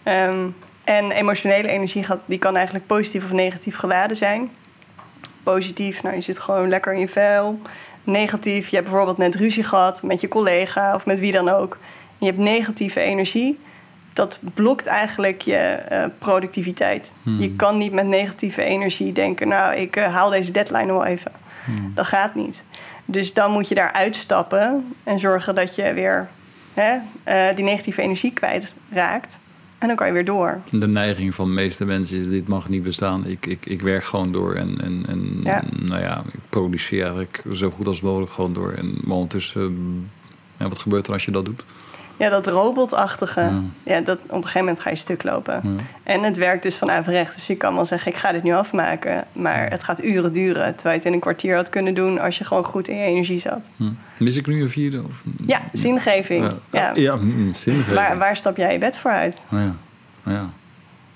Ehm, 0.02 0.46
en 0.84 1.10
emotionele 1.10 1.68
energie 1.68 2.02
gaat, 2.02 2.20
die 2.24 2.38
kan 2.38 2.56
eigenlijk 2.56 2.86
positief 2.86 3.24
of 3.24 3.32
negatief 3.32 3.76
geladen 3.76 4.16
zijn. 4.16 4.50
Positief, 5.42 6.02
nou 6.02 6.14
je 6.14 6.20
zit 6.20 6.38
gewoon 6.38 6.68
lekker 6.68 6.92
in 6.92 7.00
je 7.00 7.08
vel. 7.08 7.60
Negatief, 8.04 8.68
je 8.68 8.76
hebt 8.76 8.88
bijvoorbeeld 8.88 9.18
net 9.18 9.34
ruzie 9.34 9.64
gehad 9.64 10.02
met 10.02 10.20
je 10.20 10.28
collega 10.28 10.94
of 10.94 11.06
met 11.06 11.18
wie 11.18 11.32
dan 11.32 11.48
ook. 11.48 11.72
En 12.18 12.26
je 12.26 12.26
hebt 12.26 12.38
negatieve 12.38 13.00
energie. 13.00 13.58
Dat 14.12 14.38
blokt 14.54 14.86
eigenlijk 14.86 15.42
je 15.42 15.56
eh, 15.56 16.04
productiviteit. 16.18 17.10
Hmm. 17.22 17.40
Je 17.40 17.52
kan 17.56 17.78
niet 17.78 17.92
met 17.92 18.06
negatieve 18.06 18.62
energie 18.62 19.12
denken, 19.12 19.48
nou 19.48 19.74
ik 19.74 19.96
eh, 19.96 20.14
haal 20.14 20.30
deze 20.30 20.52
deadline 20.52 20.86
wel 20.86 21.04
even. 21.04 21.32
Hmm. 21.64 21.92
Dat 21.94 22.06
gaat 22.06 22.34
niet. 22.34 22.62
Dus 23.06 23.34
dan 23.34 23.50
moet 23.50 23.68
je 23.68 23.74
daar 23.74 23.92
uitstappen 23.92 24.94
en 25.04 25.18
zorgen 25.18 25.54
dat 25.54 25.74
je 25.74 25.92
weer 25.92 26.28
hè, 26.74 26.98
eh, 27.24 27.56
die 27.56 27.64
negatieve 27.64 28.02
energie 28.02 28.32
kwijtraakt. 28.32 29.36
En 29.78 29.86
dan 29.86 29.96
kan 29.96 30.06
je 30.06 30.12
weer 30.12 30.24
door. 30.24 30.60
De 30.70 30.88
neiging 30.88 31.34
van 31.34 31.46
de 31.46 31.52
meeste 31.52 31.84
mensen 31.84 32.18
is: 32.18 32.28
dit 32.28 32.48
mag 32.48 32.68
niet 32.68 32.82
bestaan. 32.82 33.26
Ik, 33.26 33.46
ik, 33.46 33.66
ik 33.66 33.82
werk 33.82 34.04
gewoon 34.04 34.32
door 34.32 34.54
en, 34.54 34.80
en, 34.82 35.04
en 35.08 35.40
Ja. 35.42 35.62
nou 35.70 36.00
ja, 36.00 36.22
ik 36.32 36.40
produceer 36.48 37.02
eigenlijk 37.02 37.42
zo 37.52 37.70
goed 37.70 37.86
als 37.86 38.00
mogelijk 38.00 38.32
gewoon 38.32 38.52
door. 38.52 38.72
En 38.72 38.98
maar 39.04 39.16
ondertussen, 39.16 40.10
ja, 40.56 40.68
wat 40.68 40.78
gebeurt 40.78 41.06
er 41.06 41.12
als 41.12 41.24
je 41.24 41.30
dat 41.30 41.44
doet? 41.44 41.64
Ja, 42.18 42.28
dat 42.28 42.46
robotachtige. 42.46 43.40
Ja. 43.40 43.60
Ja, 43.82 44.00
dat, 44.00 44.18
op 44.22 44.30
een 44.30 44.36
gegeven 44.40 44.60
moment 44.60 44.80
ga 44.80 44.90
je 44.90 44.96
stuk 44.96 45.22
lopen. 45.22 45.60
Ja. 45.64 45.70
En 46.02 46.22
het 46.22 46.36
werkt 46.36 46.62
dus 46.62 46.74
van 46.74 46.90
averecht. 46.90 47.34
Dus 47.34 47.46
je 47.46 47.56
kan 47.56 47.74
wel 47.74 47.84
zeggen, 47.84 48.12
ik 48.12 48.18
ga 48.18 48.32
dit 48.32 48.42
nu 48.42 48.52
afmaken. 48.54 49.24
Maar 49.32 49.70
het 49.70 49.82
gaat 49.82 50.04
uren 50.04 50.32
duren. 50.32 50.74
Terwijl 50.74 50.90
je 50.94 50.96
het 51.00 51.04
in 51.04 51.12
een 51.12 51.20
kwartier 51.20 51.54
had 51.56 51.68
kunnen 51.70 51.94
doen 51.94 52.18
als 52.20 52.38
je 52.38 52.44
gewoon 52.44 52.64
goed 52.64 52.88
in 52.88 52.96
je 52.96 53.04
energie 53.04 53.38
zat. 53.40 53.68
Hm. 53.76 53.84
Mis 54.18 54.36
ik 54.36 54.46
nu 54.46 54.62
een 54.62 54.70
vierde? 54.70 55.02
Of, 55.08 55.22
Ja, 55.46 55.60
zingeving. 55.72 56.44
Ja, 56.44 56.52
Ja. 56.70 56.90
ja. 56.94 57.16
hm, 57.18 57.52
zingeving. 57.52 57.96
Waar, 57.96 58.18
waar 58.18 58.36
stap 58.36 58.56
jij 58.56 58.72
je 58.72 58.78
bed 58.78 58.98
voor 58.98 59.10
uit? 59.10 59.36
Ja. 59.48 59.74
ja. 60.24 60.50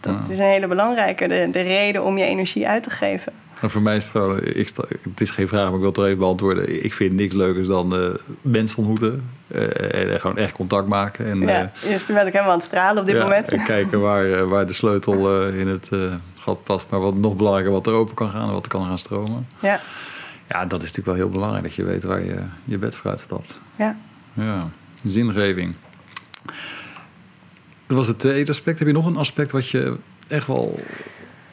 Dat 0.00 0.12
Ja. 0.26 0.33
is 0.33 0.38
een 0.38 0.45
hele 0.45 0.66
belangrijke. 0.66 1.28
De, 1.28 1.49
de 1.52 1.61
reden 1.61 2.04
om 2.04 2.19
je 2.19 2.25
energie 2.25 2.69
uit 2.69 2.83
te 2.83 2.90
geven. 2.90 3.33
En 3.60 3.70
voor 3.70 3.82
mij 3.82 3.96
is 3.96 4.02
het 4.02 4.12
gewoon, 4.12 4.40
ik, 4.42 4.70
het 5.02 5.20
is 5.20 5.30
geen 5.30 5.48
vraag, 5.48 5.64
maar 5.64 5.72
ik 5.72 5.78
wil 5.78 5.86
het 5.86 5.94
toch 5.94 6.04
even 6.04 6.18
beantwoorden. 6.18 6.84
Ik 6.84 6.92
vind 6.92 7.12
niks 7.14 7.34
leukers 7.34 7.66
dan 7.66 7.96
eh, 7.96 8.08
mensen 8.42 8.78
ontmoeten. 8.78 9.28
eh, 9.48 10.12
en 10.12 10.20
gewoon 10.20 10.36
echt 10.36 10.52
contact 10.52 10.88
maken. 10.88 11.26
En, 11.26 11.40
ja, 11.40 11.72
eh, 11.82 11.90
dus 11.90 12.04
toen 12.04 12.14
ben 12.14 12.26
ik 12.26 12.32
helemaal 12.32 12.52
aan 12.52 12.58
het 12.58 12.66
stralen 12.66 13.00
op 13.00 13.06
dit 13.06 13.16
ja, 13.16 13.22
moment. 13.22 13.48
En 13.48 13.64
kijken 13.64 14.00
waar, 14.00 14.32
eh, 14.32 14.42
waar 14.42 14.66
de 14.66 14.72
sleutel 14.72 15.42
eh, 15.46 15.58
in 15.58 15.68
het 15.68 15.88
eh, 15.92 16.14
gat 16.38 16.64
past. 16.64 16.86
Maar 16.90 17.00
wat 17.00 17.14
nog 17.14 17.36
belangrijker, 17.36 17.72
wat 17.72 17.86
er 17.86 17.92
open 17.92 18.14
kan 18.14 18.30
gaan 18.30 18.46
en 18.48 18.52
wat 18.54 18.64
er 18.64 18.70
kan 18.70 18.84
gaan 18.84 18.98
stromen. 18.98 19.46
Ja, 19.60 19.80
Ja, 20.48 20.66
dat 20.66 20.82
is 20.82 20.86
natuurlijk 20.92 21.06
wel 21.06 21.14
heel 21.26 21.28
belangrijk 21.28 21.62
dat 21.64 21.74
je 21.74 21.84
weet 21.84 22.04
waar 22.04 22.24
je 22.24 22.42
je 22.64 22.78
bed 22.78 22.96
voor 22.96 23.10
uitstapt. 23.10 23.60
ja. 23.76 23.96
Ja, 24.32 24.68
zingeving. 25.04 25.74
Dat 27.86 27.96
was 27.98 28.06
het 28.06 28.18
tweede 28.18 28.50
aspect. 28.50 28.78
Heb 28.78 28.88
je 28.88 28.94
nog 28.94 29.06
een 29.06 29.16
aspect 29.16 29.52
wat 29.52 29.68
je 29.68 29.96
echt 30.28 30.46
wel... 30.46 30.80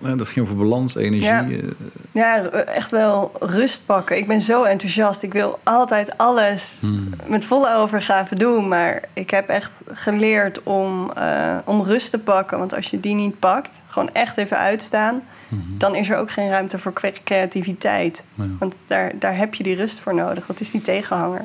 eh, 0.03 0.17
dat 0.17 0.27
ging 0.27 0.45
over 0.45 0.57
balans, 0.57 0.95
energie. 0.95 1.27
Ja. 1.27 1.45
eh, 1.47 1.63
ja, 2.11 2.49
echt 2.49 2.91
wel 2.91 3.31
rust 3.39 3.85
pakken. 3.85 4.17
Ik 4.17 4.27
ben 4.27 4.41
zo 4.41 4.63
enthousiast. 4.63 5.23
Ik 5.23 5.33
wil 5.33 5.59
altijd 5.63 6.17
alles 6.17 6.77
hmm. 6.79 7.09
met 7.25 7.45
volle 7.45 7.75
overgave 7.75 8.35
doen. 8.35 8.67
Maar 8.67 9.01
ik 9.13 9.29
heb 9.29 9.49
echt 9.49 9.71
geleerd 9.91 10.63
om, 10.63 11.11
eh, 11.11 11.55
om 11.65 11.81
rust 11.81 12.11
te 12.11 12.19
pakken. 12.19 12.57
Want 12.57 12.75
als 12.75 12.87
je 12.87 12.99
die 12.99 13.15
niet 13.15 13.39
pakt, 13.39 13.81
gewoon 13.87 14.09
echt 14.13 14.37
even 14.37 14.57
uitstaan... 14.57 15.21
Mhm. 15.47 15.61
dan 15.77 15.95
is 15.95 16.09
er 16.09 16.17
ook 16.17 16.31
geen 16.31 16.49
ruimte 16.49 16.79
voor 16.79 16.93
cre- 16.93 17.13
creativiteit. 17.23 18.23
Ja. 18.33 18.43
Want 18.59 18.73
daar, 18.87 19.11
daar 19.19 19.37
heb 19.37 19.53
je 19.53 19.63
die 19.63 19.75
rust 19.75 19.99
voor 19.99 20.15
nodig. 20.15 20.45
Dat 20.45 20.59
is 20.59 20.71
die 20.71 20.81
tegenhanger. 20.81 21.41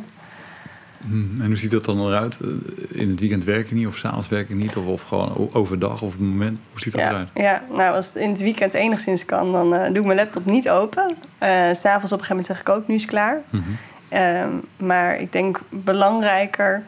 Hmm, 1.08 1.40
En 1.40 1.46
hoe 1.46 1.56
ziet 1.56 1.70
dat 1.70 1.84
dan 1.84 2.06
eruit? 2.06 2.40
In 2.88 3.08
het 3.08 3.20
weekend 3.20 3.44
werk 3.44 3.68
je 3.68 3.74
niet 3.74 3.86
of 3.86 3.96
s'avonds 3.96 4.28
werk 4.28 4.48
je 4.48 4.54
niet? 4.54 4.76
Of, 4.76 4.86
of 4.86 5.02
gewoon 5.02 5.48
overdag 5.52 5.92
of 5.92 6.02
op 6.02 6.10
het 6.10 6.20
moment? 6.20 6.58
Hoe 6.70 6.80
ziet 6.80 6.92
dat 6.92 7.00
Ja, 7.02 7.08
eruit? 7.08 7.28
ja, 7.34 7.62
nou 7.76 7.94
als 7.94 8.06
het 8.06 8.14
in 8.16 8.30
het 8.30 8.40
weekend 8.40 8.74
enigszins 8.74 9.24
kan, 9.24 9.52
dan 9.52 9.74
eh, 9.74 9.86
doe 9.86 9.96
ik 9.98 10.04
mijn 10.04 10.16
laptop 10.18 10.44
niet 10.44 10.68
open. 10.70 11.14
Eh, 11.38 11.48
S'avonds 11.50 12.12
op 12.12 12.18
een 12.18 12.24
gegeven 12.24 12.28
moment 12.28 12.46
zeg 12.46 12.60
ik 12.60 12.68
ook, 12.68 12.88
nu 12.88 12.94
is 12.94 13.02
het 13.02 13.10
klaar. 13.10 13.40
Mhm. 13.50 13.62
Ehm, 14.08 14.48
maar 14.76 15.20
ik 15.20 15.32
denk 15.32 15.60
belangrijker. 15.68 16.82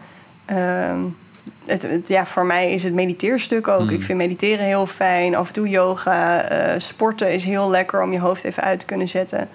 ehm, 0.45 0.99
het, 1.65 1.83
het- 1.83 2.09
ja, 2.09 2.27
voor 2.27 2.47
mij 2.47 2.73
is 2.73 2.83
het 2.83 2.93
mediteerstuk 2.95 3.69
ook. 3.69 3.81
Mm. 3.81 3.89
Ik 3.89 4.03
vind 4.03 4.19
mediteren 4.19 4.65
heel 4.65 4.87
fijn. 4.87 5.35
Af 5.35 5.47
en 5.47 5.53
toe 5.53 5.69
yoga. 5.69 6.41
eh, 6.43 6.79
sporten 6.81 7.33
is 7.33 7.45
heel 7.45 7.71
lekker 7.71 8.03
om 8.03 8.13
je 8.13 8.19
hoofd 8.21 8.45
even 8.45 8.63
uit 8.63 8.81
te 8.81 8.87
kunnen 8.87 9.09
zetten. 9.09 9.49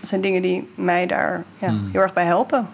Dat 0.00 0.08
zijn 0.08 0.20
dingen 0.20 0.42
die 0.42 0.68
mij 0.74 1.06
daar 1.06 1.44
ja, 1.58 1.70
Mm. 1.70 1.88
heel 1.92 2.00
erg 2.00 2.12
bij 2.12 2.24
helpen. 2.24 2.68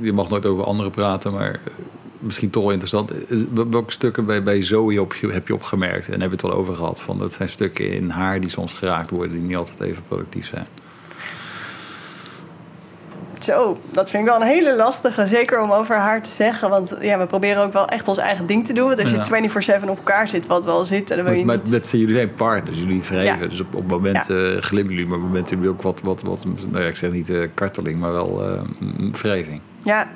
Je 0.00 0.12
mag 0.12 0.28
nooit 0.28 0.46
over 0.46 0.64
anderen 0.64 0.92
praten, 0.92 1.32
maar 1.32 1.50
eh, 1.50 1.72
misschien 2.18 2.50
toch 2.50 2.62
wel 2.62 2.72
interessant. 2.72 3.10
Eh, 3.10 3.38
wel- 3.54 3.70
Welke 3.70 3.92
stukken 3.92 4.26
bij, 4.26 4.42
bij 4.42 4.62
Zoe 4.62 5.00
op 5.00 5.14
heb 5.20 5.46
je 5.46 5.54
opgemerkt? 5.54 6.06
En 6.06 6.20
hebben 6.20 6.38
we 6.38 6.46
het 6.46 6.54
al 6.54 6.60
over 6.60 6.74
gehad? 6.74 7.00
Van, 7.00 7.18
dat 7.18 7.32
zijn 7.32 7.48
stukken 7.48 7.92
in 7.92 8.08
haar 8.10 8.40
die 8.40 8.50
soms 8.50 8.72
geraakt 8.72 9.10
worden, 9.10 9.30
die 9.32 9.46
niet 9.46 9.56
altijd 9.56 9.80
even 9.80 10.02
productief 10.08 10.46
zijn. 10.46 10.66
Zo, 13.48 13.78
dat 13.90 14.10
vind 14.10 14.22
ik 14.22 14.28
wel 14.28 14.40
een 14.40 14.46
hele 14.46 14.76
lastige. 14.76 15.26
Zeker 15.26 15.60
om 15.60 15.70
over 15.70 15.96
haar 15.96 16.22
te 16.22 16.30
zeggen. 16.30 16.70
Want 16.70 16.94
ja, 17.00 17.18
we 17.18 17.26
proberen 17.26 17.62
ook 17.62 17.72
wel 17.72 17.88
echt 17.88 18.08
ons 18.08 18.18
eigen 18.18 18.46
ding 18.46 18.66
te 18.66 18.72
doen. 18.72 18.86
Want 18.86 19.00
als 19.00 19.10
je 19.10 19.16
Ja. 19.16 19.80
24-7 19.80 19.82
op 19.88 19.96
elkaar 19.96 20.28
zit, 20.28 20.46
wat 20.46 20.64
wel 20.64 20.84
zit, 20.84 21.08
dan 21.08 21.22
wil 21.22 21.32
je 21.32 21.44
Maar 21.44 21.56
niet... 21.56 21.70
met 21.70 21.90
jullie 21.90 22.16
zijn 22.16 22.34
partners, 22.34 22.78
jullie 22.78 23.02
wrijven. 23.02 23.40
Ja. 23.42 23.48
Dus 23.48 23.60
op, 23.60 23.74
op 23.74 23.88
momenten 23.88 24.56
eh, 24.56 24.62
glimmen 24.62 24.92
jullie, 24.92 25.08
maar 25.08 25.16
op 25.18 25.22
momenten 25.22 25.48
hebben 25.56 25.66
jullie 25.66 25.86
ook 25.86 26.02
wat, 26.02 26.22
wat, 26.22 26.22
wat 26.22 26.66
nou 26.70 26.82
ja, 26.82 26.88
ik 26.88 26.96
zeg 26.96 27.10
niet 27.10 27.30
eh, 27.30 27.48
karteling, 27.54 27.96
maar 27.96 28.12
wel 28.12 28.42
wrijving. 29.12 29.60
Ja, 29.82 30.08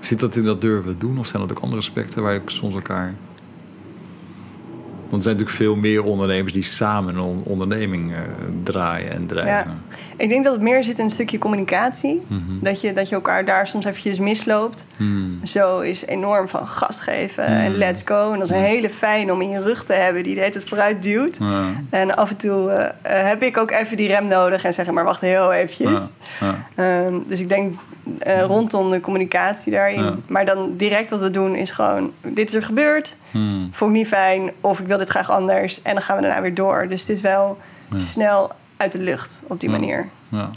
Zit 0.00 0.20
dat 0.20 0.36
in 0.36 0.44
dat 0.44 0.60
durven 0.60 0.98
doen 0.98 1.18
of 1.18 1.26
zijn 1.26 1.42
dat 1.42 1.50
ook 1.50 1.58
andere 1.62 1.80
aspecten 1.80 2.22
waar 2.22 2.34
ik 2.34 2.50
soms 2.50 2.74
elkaar... 2.74 3.14
Want 5.08 5.24
er 5.24 5.30
zijn 5.30 5.36
natuurlijk 5.36 5.62
veel 5.64 5.76
meer 5.76 6.04
ondernemers 6.04 6.52
die 6.52 6.62
samen 6.62 7.14
een 7.14 7.20
on- 7.20 7.42
onderneming 7.44 8.12
eh, 8.12 8.18
draaien 8.62 9.10
en 9.10 9.26
drijven. 9.26 9.82
ik 10.16 10.28
denk 10.28 10.44
dat 10.44 10.52
het 10.52 10.62
meer 10.62 10.84
zit 10.84 10.98
in 10.98 11.04
een 11.04 11.10
stukje 11.10 11.38
communicatie. 11.38 12.22
Mhm. 12.26 12.40
Dat, 12.60 12.80
je, 12.80 12.92
dat 12.92 13.08
je 13.08 13.14
elkaar 13.14 13.44
daar 13.44 13.66
soms 13.66 13.84
eventjes 13.84 14.18
misloopt. 14.18 14.84
Hmm. 14.96 15.40
Zo 15.44 15.80
is 15.80 16.04
enorm 16.06 16.48
van 16.48 16.68
gas 16.68 17.00
geven 17.00 17.44
en 17.44 17.72
Mm. 17.72 17.78
let's 17.78 18.02
go. 18.04 18.32
En 18.32 18.38
dat 18.38 18.48
is 18.50 18.54
een 18.56 18.62
hele 18.62 18.90
fijn 18.90 19.32
om 19.32 19.40
in 19.40 19.48
je 19.48 19.62
rug 19.62 19.84
te 19.84 19.92
hebben 19.92 20.22
die 20.22 20.34
de 20.34 20.40
hele 20.40 20.52
tijd 20.52 20.68
vooruit 20.68 21.02
duwt. 21.02 21.36
Ja. 21.40 21.64
En 21.90 22.16
af 22.16 22.30
en 22.30 22.36
toe 22.36 22.70
eh, 22.70 23.20
eh, 23.20 23.26
heb 23.28 23.42
ik 23.42 23.56
ook 23.56 23.70
even 23.70 23.96
die 23.96 24.08
rem 24.08 24.26
nodig 24.26 24.64
en 24.64 24.74
zeggen, 24.74 24.94
maar 24.94 25.04
wacht 25.04 25.20
heel 25.20 25.52
eventjes. 25.52 26.00
Ja. 26.40 26.66
Ehm, 26.74 27.14
dus 27.28 27.40
ik 27.40 27.48
denk 27.48 27.74
rondom 28.46 28.90
de 28.90 29.00
communicatie 29.00 29.72
daarin. 29.72 30.02
Ja. 30.04 30.14
Maar 30.26 30.46
dan 30.46 30.76
direct 30.76 31.10
wat 31.10 31.20
we 31.20 31.30
doen 31.30 31.54
is 31.54 31.70
gewoon, 31.70 32.12
dit 32.22 32.48
is 32.48 32.54
er 32.54 32.62
gebeurd. 32.62 33.16
Vond 33.70 33.90
ik 33.90 33.96
niet 33.96 34.06
fijn 34.06 34.50
of 34.60 34.80
ik 34.80 34.86
wil 34.86 34.95
dit 34.98 35.08
graag 35.08 35.30
anders. 35.30 35.82
En 35.82 35.92
dan 35.94 36.02
gaan 36.02 36.16
we 36.16 36.22
daarna 36.22 36.42
weer 36.42 36.54
door. 36.54 36.86
Dus 36.88 37.00
het 37.00 37.10
is 37.10 37.20
wel 37.20 37.58
Ja. 37.90 37.98
snel 37.98 38.52
uit 38.76 38.92
de 38.92 38.98
lucht 38.98 39.40
op 39.42 39.60
die 39.60 39.70
Ja. 39.70 39.78
manier. 39.78 40.08
Ja. 40.28 40.50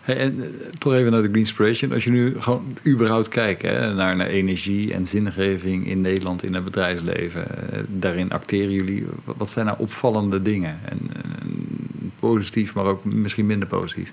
Hey, 0.00 0.16
en 0.16 0.42
eh, 0.42 0.66
toch 0.78 0.92
even 0.94 1.10
naar 1.12 1.20
de 1.20 1.26
Green 1.26 1.38
Inspiration. 1.38 1.92
Als 1.92 2.04
je 2.04 2.10
nu 2.10 2.40
gewoon 2.40 2.76
überhaupt 2.86 3.28
kijkt 3.28 3.62
hè, 3.62 3.94
naar, 3.94 4.16
naar 4.16 4.26
energie 4.26 4.94
en 4.94 5.06
zingeving 5.06 5.86
in 5.86 6.00
Nederland, 6.00 6.42
in 6.42 6.54
het 6.54 6.64
bedrijfsleven. 6.64 7.72
eh, 7.72 7.78
daarin 7.88 8.32
acteren 8.32 8.70
jullie. 8.72 9.06
Wat- 9.36 9.50
zijn 9.50 9.66
nou 9.66 9.78
opvallende 9.78 10.42
dingen? 10.42 10.78
En, 10.84 10.98
en 11.32 12.12
positief, 12.18 12.74
maar 12.74 12.84
ook 12.84 13.04
misschien 13.04 13.46
minder 13.46 13.68
positief. 13.68 14.12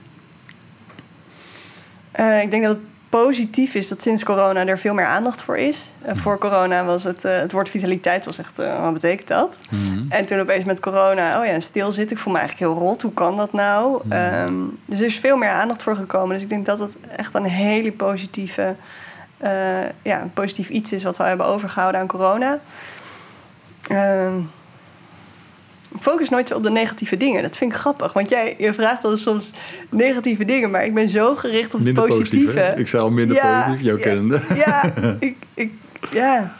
Eh, 2.11 2.41
ik 2.41 2.51
denk 2.51 2.63
dat 2.63 2.71
het 2.75 2.81
positief 3.09 3.73
is 3.73 3.87
dat 3.87 4.01
sinds 4.01 4.23
corona 4.23 4.65
er 4.65 4.79
veel 4.79 4.93
meer 4.93 5.05
aandacht 5.05 5.41
voor 5.41 5.57
is. 5.57 5.91
Eh, 6.01 6.15
voor 6.15 6.37
corona 6.37 6.85
was 6.85 7.03
het, 7.03 7.25
eh, 7.25 7.37
het 7.37 7.51
woord 7.51 7.69
vitaliteit 7.69 8.25
was 8.25 8.37
echt, 8.37 8.59
eh, 8.59 8.81
wat 8.81 8.93
betekent 8.93 9.27
dat? 9.27 9.57
Mhm. 9.69 10.05
En 10.09 10.25
toen 10.25 10.39
opeens 10.39 10.63
met 10.63 10.79
corona, 10.79 11.39
oh 11.39 11.45
ja, 11.45 11.59
stilzitten. 11.59 12.17
Ik 12.17 12.23
voel 12.23 12.33
me 12.33 12.39
eigenlijk 12.39 12.71
heel 12.71 12.81
rot. 12.81 13.01
Hoe 13.01 13.13
kan 13.13 13.37
dat 13.37 13.53
nou? 13.53 14.01
Mhm. 14.03 14.11
Ehm, 14.13 14.53
dus 14.85 14.99
er 14.99 15.05
is 15.05 15.19
veel 15.19 15.37
meer 15.37 15.49
aandacht 15.49 15.83
voor 15.83 15.95
gekomen. 15.95 16.33
Dus 16.33 16.43
ik 16.43 16.49
denk 16.49 16.65
dat 16.65 16.77
dat 16.77 16.95
echt 17.15 17.33
een 17.33 17.43
hele 17.43 17.91
positieve, 17.91 18.75
ja, 20.01 20.21
een 20.21 20.33
positief 20.33 20.69
iets 20.69 20.91
is 20.91 21.03
wat 21.03 21.17
we 21.17 21.23
hebben 21.23 21.45
overgehouden 21.45 22.01
aan 22.01 22.07
corona. 22.07 22.59
Ehm, 23.87 24.33
focus 26.01 26.29
nooit 26.29 26.47
zo 26.47 26.55
op 26.55 26.63
de 26.63 26.69
negatieve 26.69 27.17
dingen. 27.17 27.41
Dat 27.41 27.57
vind 27.57 27.71
ik 27.71 27.77
grappig. 27.77 28.13
Want 28.13 28.29
jij 28.29 28.55
je 28.57 28.73
vraagt 28.73 29.01
dan 29.01 29.17
soms 29.17 29.51
negatieve 29.89 30.45
dingen, 30.45 30.71
maar 30.71 30.85
ik 30.85 30.93
ben 30.93 31.09
zo 31.09 31.35
gericht 31.35 31.73
op 31.73 31.79
Minder 31.81 32.03
het 32.03 32.11
positief, 32.13 32.43
positieve. 32.45 32.59
hè? 32.67 32.79
Ik 32.79 32.87
zei 32.87 33.03
al 33.03 33.11
minder 33.11 33.35
Ja, 33.35 33.61
positief, 33.63 33.85
jouw 33.85 33.97
ja, 33.97 34.03
kennende. 34.03 34.39
Ja, 34.65 34.83
ik, 35.19 35.35
ik, 35.53 35.71
ja. 36.11 36.53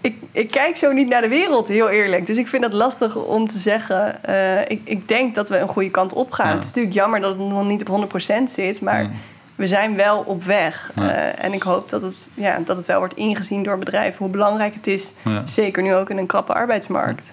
Ik, 0.00 0.16
ik 0.32 0.50
kijk 0.50 0.76
zo 0.76 0.92
niet 0.92 1.08
naar 1.08 1.20
de 1.20 1.28
wereld, 1.28 1.68
heel 1.68 1.88
eerlijk. 1.88 2.26
Dus 2.26 2.36
ik 2.36 2.46
vind 2.48 2.64
het 2.64 2.72
lastig 2.72 3.16
om 3.16 3.48
te 3.48 3.58
zeggen. 3.58 4.24
eh, 4.24 4.60
ik, 4.60 4.80
ik 4.84 5.08
denk 5.08 5.34
dat 5.34 5.48
we 5.48 5.58
een 5.58 5.68
goede 5.68 5.90
kant 5.90 6.12
op 6.12 6.32
gaan. 6.32 6.46
Ja. 6.48 6.52
Het 6.54 6.62
is 6.62 6.68
natuurlijk 6.68 6.94
jammer 6.94 7.20
dat 7.20 7.30
het 7.38 7.48
nog 7.48 7.66
niet 7.66 7.88
op 7.88 8.10
100% 8.40 8.42
zit, 8.44 8.80
maar 8.80 9.02
Ja. 9.02 9.10
we 9.54 9.66
zijn 9.66 9.96
wel 9.96 10.22
op 10.26 10.44
weg. 10.44 10.90
Ja. 10.94 11.10
Eh, 11.14 11.44
en 11.44 11.52
ik 11.52 11.62
hoop 11.62 11.90
dat 11.90 12.02
het, 12.02 12.14
ja, 12.34 12.58
dat 12.64 12.76
het 12.76 12.86
wel 12.86 12.98
wordt 12.98 13.14
ingezien 13.16 13.62
door 13.62 13.78
bedrijven 13.78 14.18
hoe 14.18 14.28
belangrijk 14.28 14.74
het 14.74 14.86
is. 14.86 15.12
Ja. 15.24 15.46
Zeker 15.46 15.82
nu 15.82 15.94
ook 15.94 16.10
in 16.10 16.18
een 16.18 16.26
krappe 16.26 16.52
arbeidsmarkt. 16.54 17.24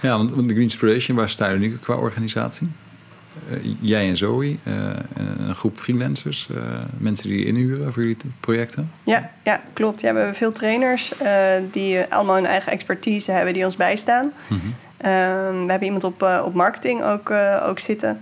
Ja, 0.00 0.16
want 0.16 0.28
de 0.28 0.36
Green 0.36 0.60
Inspiration, 0.60 1.16
waar 1.16 1.28
staan 1.28 1.52
jullie 1.52 1.68
nu 1.68 1.76
qua 1.76 1.94
organisatie? 1.94 2.68
Eh, 3.50 3.56
jij 3.80 4.08
en 4.08 4.16
Zoe, 4.16 4.56
eh, 4.62 4.74
en 5.16 5.36
een 5.38 5.54
groep 5.54 5.76
freelancers, 5.76 6.48
eh, 6.54 6.62
mensen 6.98 7.28
die 7.28 7.38
je 7.38 7.44
inhuren 7.44 7.92
voor 7.92 8.02
jullie 8.02 8.16
projecten. 8.40 8.90
Ja, 9.04 9.30
ja 9.44 9.60
klopt. 9.72 10.00
Ja, 10.00 10.12
we 10.12 10.18
hebben 10.18 10.36
veel 10.36 10.52
trainers 10.52 11.12
die 11.70 12.04
allemaal 12.08 12.34
hun 12.34 12.46
eigen 12.46 12.72
expertise 12.72 13.32
hebben 13.32 13.54
die 13.54 13.64
ons 13.64 13.76
bijstaan. 13.76 14.32
Mhm. 14.46 14.60
Ehm, 14.96 15.64
we 15.64 15.70
hebben 15.70 15.84
iemand 15.84 16.04
op, 16.04 16.22
op 16.44 16.54
marketing 16.54 17.02
ook, 17.02 17.30
ook 17.68 17.78
zitten. 17.78 18.20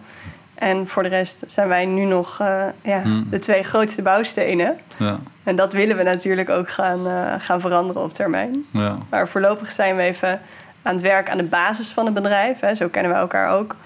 En 0.55 0.89
voor 0.89 1.03
de 1.03 1.09
rest 1.09 1.45
zijn 1.47 1.69
wij 1.69 1.87
nu 1.87 2.05
nog 2.05 2.39
ja, 2.83 3.03
Hmm. 3.03 3.27
de 3.31 3.39
twee 3.39 3.63
grootste 3.63 4.03
bouwstenen. 4.03 4.77
Ja, 4.99 5.21
En 5.43 5.57
dat 5.57 5.73
willen 5.73 5.97
we 5.97 6.03
natuurlijk 6.03 6.49
ook 6.49 6.71
gaan, 6.71 7.01
gaan 7.41 7.61
veranderen 7.61 8.03
op 8.03 8.15
termijn. 8.15 8.65
ja. 8.73 8.99
Maar 9.11 9.29
voorlopig 9.29 9.71
zijn 9.71 9.97
we 9.97 10.03
even 10.03 10.41
aan 10.83 10.95
het 10.95 11.03
werk 11.03 11.31
aan 11.31 11.37
de 11.37 11.45
basis 11.45 11.89
van 11.89 12.05
het 12.05 12.15
bedrijf. 12.15 12.61
Hè. 12.61 12.75
Zo 12.75 12.89
kennen 12.89 13.13
we 13.13 13.19
elkaar 13.19 13.59
ook. 13.59 13.77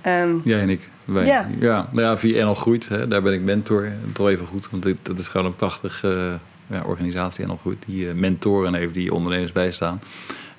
Ehm, 0.00 0.36
Jij 0.44 0.60
en 0.60 0.68
ik. 0.68 0.88
Wij. 1.04 1.26
Ja. 1.26 1.46
ja. 1.58 1.88
Nou 1.90 2.06
ja, 2.06 2.18
via 2.18 2.44
NL 2.44 2.54
Groeit, 2.54 2.88
hè, 2.88 3.08
daar 3.08 3.22
ben 3.22 3.32
ik 3.32 3.42
mentor. 3.42 3.88
Toch 4.12 4.28
even 4.28 4.46
goed, 4.46 4.70
want 4.70 4.82
dit, 4.82 4.96
dat 5.02 5.18
is 5.18 5.28
gewoon 5.28 5.46
een 5.46 5.56
prachtig, 5.56 6.04
eh, 6.04 6.32
ja, 6.66 6.82
organisatie 6.86 7.46
nog 7.46 7.60
goed, 7.60 7.84
die 7.86 8.08
eh, 8.08 8.14
mentoren 8.14 8.74
heeft 8.74 8.94
die 8.94 9.12
ondernemers 9.12 9.52
bijstaan. 9.52 10.00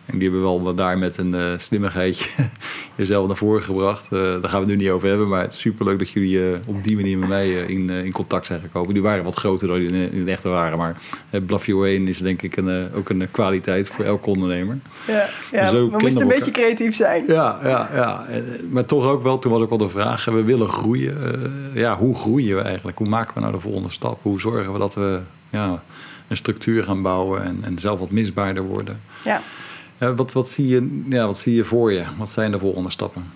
En 0.06 0.20
die 0.20 0.30
hebben 0.30 0.42
wel 0.42 0.76
daar 0.76 0.98
met 0.98 1.18
een 1.18 1.34
uh, 1.34 1.42
slimmigheidje 1.58 2.26
jezelf 2.96 3.28
naar 3.28 3.38
voren 3.38 3.64
gebracht. 3.64 4.08
Uh, 4.12 4.20
daar 4.20 4.50
gaan 4.50 4.64
we 4.64 4.66
het 4.66 4.68
nu 4.68 4.76
niet 4.76 4.90
over 4.90 5.08
hebben. 5.08 5.28
Maar 5.28 5.42
het 5.42 5.54
is 5.54 5.60
superleuk 5.60 6.00
dat 6.00 6.10
jullie 6.10 6.38
uh, 6.38 6.58
op 6.68 6.84
die 6.84 6.96
manier 6.96 7.18
met 7.18 7.30
mij 7.30 7.50
in, 7.50 7.90
in 7.90 8.12
contact 8.12 8.46
zijn 8.46 8.60
gekomen. 8.60 8.94
Die 8.94 9.04
waren 9.04 9.24
wat 9.24 9.36
groter 9.36 9.68
dan 9.68 9.76
die 9.76 9.88
in, 9.88 10.12
in 10.12 10.20
het 10.20 10.28
echte 10.28 10.50
waren. 10.50 10.78
Maar 10.78 10.98
Bluff 11.46 11.66
Your 11.66 11.82
Way 11.82 11.96
is 11.96 12.18
denk 12.18 12.42
ik 12.42 12.58
een, 12.58 12.90
ook 12.96 13.10
een 13.10 13.28
kwaliteit 13.32 13.90
voor 13.90 14.06
elke 14.06 14.30
ondernemer. 14.30 14.78
Ja, 15.08 15.30
ja 15.52 15.72
we 15.72 15.96
moesten 15.98 16.22
een 16.22 16.28
beetje 16.28 16.52
creatief 16.52 16.96
zijn. 16.96 17.24
Ja, 17.28 17.60
ja, 17.64 17.90
ja. 17.94 18.26
maar 18.70 18.86
toch 18.86 19.06
ook 19.06 19.24
wel, 19.24 19.40
toen 19.40 19.52
was 19.52 19.62
ook 19.62 19.70
wel 19.70 19.78
de 19.78 19.90
vraag. 19.90 20.26
We 20.26 20.44
willen 20.44 20.70
groeien. 20.70 21.18
ja, 21.74 21.98
hoe 21.98 22.16
groeien 22.16 22.56
we 22.56 22.62
eigenlijk? 22.62 22.98
Hoe 22.98 23.10
maken 23.10 23.34
we 23.34 23.40
nou 23.40 23.54
de 23.54 23.60
volgende 23.60 23.90
stap? 23.90 24.20
Hoe 24.22 24.40
zorgen 24.40 24.74
we 24.74 24.80
dat 24.80 24.94
we 24.94 25.20
ja, 25.50 25.84
een 26.28 26.36
structuur 26.36 26.84
gaan 26.84 27.02
bouwen 27.02 27.44
en, 27.44 27.60
en 27.62 27.80
zelf 27.80 28.00
wat 28.00 28.12
misbaarder 28.12 28.64
worden? 28.64 29.02
Ja. 29.24 29.42
Uh, 30.04 30.16
wat, 30.16 30.32
wat, 30.32 30.48
zie 30.48 30.68
je, 30.68 31.04
ja, 31.10 31.26
wat 31.26 31.38
zie 31.38 31.56
je 31.56 31.64
voor 31.64 31.94
je? 31.94 32.04
Wat 32.18 32.30
zijn 32.30 32.52
de 32.52 32.60
volgende 32.60 32.90
stappen? 32.90 33.32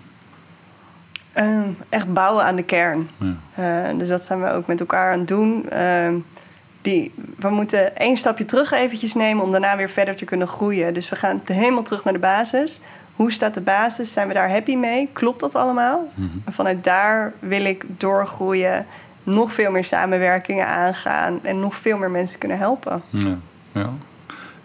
Uh, 1.37 1.59
echt 1.89 2.13
bouwen 2.13 2.43
aan 2.43 2.55
de 2.55 2.63
kern. 2.63 3.09
Ja. 3.17 3.89
Uh, 3.91 3.99
dus 3.99 4.07
dat 4.07 4.21
zijn 4.21 4.41
we 4.41 4.51
ook 4.51 4.67
met 4.67 4.79
elkaar 4.79 5.11
aan 5.11 5.19
het 5.19 5.27
doen. 5.27 5.69
Ehm, 5.69 6.13
die, 6.81 7.13
we 7.35 7.49
moeten 7.49 7.97
één 7.97 8.17
stapje 8.17 8.45
terug 8.45 8.71
eventjes 8.71 9.13
nemen 9.13 9.43
om 9.43 9.51
daarna 9.51 9.77
weer 9.77 9.89
verder 9.89 10.15
te 10.15 10.25
kunnen 10.25 10.47
groeien. 10.47 10.93
Dus 10.93 11.09
we 11.09 11.15
gaan 11.15 11.41
helemaal 11.45 11.83
terug 11.83 12.03
naar 12.03 12.13
de 12.13 12.19
basis. 12.19 12.81
Hoe 13.15 13.31
staat 13.31 13.53
de 13.53 13.61
basis? 13.61 14.13
Zijn 14.13 14.27
we 14.27 14.33
daar 14.33 14.49
happy 14.49 14.75
mee? 14.75 15.09
Klopt 15.13 15.39
dat 15.39 15.55
allemaal? 15.55 16.11
Mhm. 16.13 16.29
En 16.45 16.53
vanuit 16.53 16.83
daar 16.83 17.33
wil 17.39 17.65
ik 17.65 17.85
doorgroeien, 17.87 18.85
nog 19.23 19.51
veel 19.51 19.71
meer 19.71 19.83
samenwerkingen 19.83 20.67
aangaan 20.67 21.39
en 21.43 21.59
nog 21.59 21.75
veel 21.75 21.97
meer 21.97 22.11
mensen 22.11 22.39
kunnen 22.39 22.57
helpen. 22.57 23.01
Ja, 23.09 23.37
ja. 23.71 23.89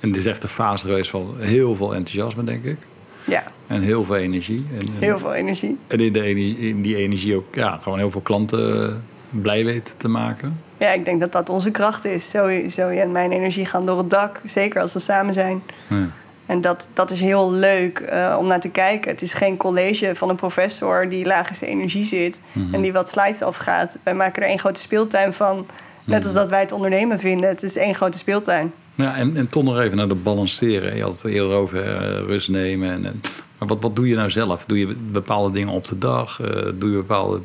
En 0.03 0.09
het 0.09 0.17
is 0.17 0.27
echt 0.27 0.43
een 0.43 0.49
fase 0.49 0.85
geweest 0.87 1.11
van 1.11 1.35
heel 1.39 1.75
veel 1.77 1.95
enthousiasme, 1.95 2.45
denk 2.45 2.65
ik. 2.65 2.77
Ja. 3.25 3.43
En 3.67 3.81
heel 3.83 4.05
veel 4.05 4.17
energie. 4.17 4.67
En, 4.79 4.87
heel 4.99 5.19
veel 5.19 5.35
energie. 5.35 5.79
En 5.87 6.01
in, 6.01 6.13
de 6.13 6.23
energie, 6.23 6.59
in 6.59 6.83
die 6.83 6.97
energie 6.97 7.37
ook 7.37 7.55
ja, 7.55 7.79
gewoon 7.83 7.99
heel 7.99 8.11
veel 8.11 8.21
klanten 8.21 9.05
blij 9.31 9.65
weten 9.65 9.95
te 9.97 10.09
maken. 10.09 10.61
Ja, 10.79 10.93
ik 10.93 11.05
denk 11.05 11.21
dat 11.21 11.33
dat 11.33 11.49
onze 11.49 11.71
kracht 11.71 12.05
is. 12.05 12.31
Zoe, 12.31 12.65
Zoe 12.69 13.01
en 13.01 13.13
mijn 13.13 13.33
energie 13.33 13.67
gaan 13.67 13.87
door 13.87 13.99
het 13.99 14.11
dak. 14.11 14.41
Zeker 14.45 14.81
als 14.81 14.93
we 14.93 15.01
samen 15.01 15.35
zijn. 15.35 15.63
Ja. 15.89 16.09
En 16.47 16.61
dat, 16.61 16.87
dat 16.95 17.11
is 17.11 17.21
heel 17.21 17.53
leuk 17.53 18.09
uh, 18.13 18.37
om 18.39 18.47
naar 18.47 18.61
te 18.61 18.69
kijken. 18.69 19.11
Het 19.11 19.23
is 19.23 19.33
geen 19.33 19.57
college 19.57 20.13
van 20.15 20.29
een 20.29 20.37
professor 20.37 21.09
die 21.09 21.25
laag 21.27 21.49
in 21.49 21.55
zijn 21.55 21.71
energie 21.71 22.05
zit 22.05 22.41
Mhm. 22.53 22.75
en 22.75 22.81
die 22.83 22.93
wat 22.93 23.09
slides 23.09 23.43
afgaat. 23.43 23.97
Wij 24.03 24.15
maken 24.15 24.43
er 24.43 24.49
één 24.49 24.59
grote 24.59 24.81
speeltuin 24.81 25.33
van. 25.33 25.67
Net 26.05 26.25
als 26.25 26.33
dat 26.33 26.49
wij 26.49 26.61
het 26.61 26.73
ondernemen 26.73 27.19
vinden. 27.19 27.49
Het 27.49 27.63
is 27.63 27.77
één 27.77 27.95
grote 27.95 28.19
speeltuin. 28.19 28.73
Ja, 28.95 29.17
en, 29.17 29.37
en 29.37 29.49
toch 29.49 29.63
nog 29.63 29.81
even 29.81 29.97
naar 29.97 30.09
de 30.09 30.15
balanceren. 30.15 30.97
Je 30.97 31.03
had 31.03 31.23
het 31.23 31.33
eerder 31.33 31.57
over 31.57 31.85
uh, 31.87 32.27
rust 32.27 32.49
nemen. 32.49 32.91
En, 32.91 33.05
en, 33.07 33.21
maar 33.59 33.69
wat, 33.69 33.83
wat 33.83 33.97
doe 33.97 34.09
je 34.09 34.15
nou 34.15 34.31
zelf? 34.31 34.65
Doe 34.65 34.79
je 34.79 34.87
bepaalde 34.97 35.51
dingen 35.51 35.73
op 35.73 35.87
de 35.87 35.99
dag? 35.99 36.41
Uh, 36.41 36.49
doe 36.75 36.91
je 36.91 36.97
bepaalde, 36.97 37.41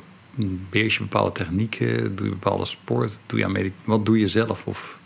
beheers 0.69 0.93
je 0.97 1.01
bepaalde 1.01 1.31
technieken? 1.31 2.15
Doe 2.15 2.25
je 2.25 2.31
bepaalde 2.33 2.65
sport? 2.65 3.19
Doe 3.25 3.39
je 3.39 3.45
aan 3.45 3.51
medit 3.51 3.73
wat 3.83 4.05
doe 4.05 4.19
je 4.19 4.27
zelf? 4.27 4.65
Of... 4.65 4.97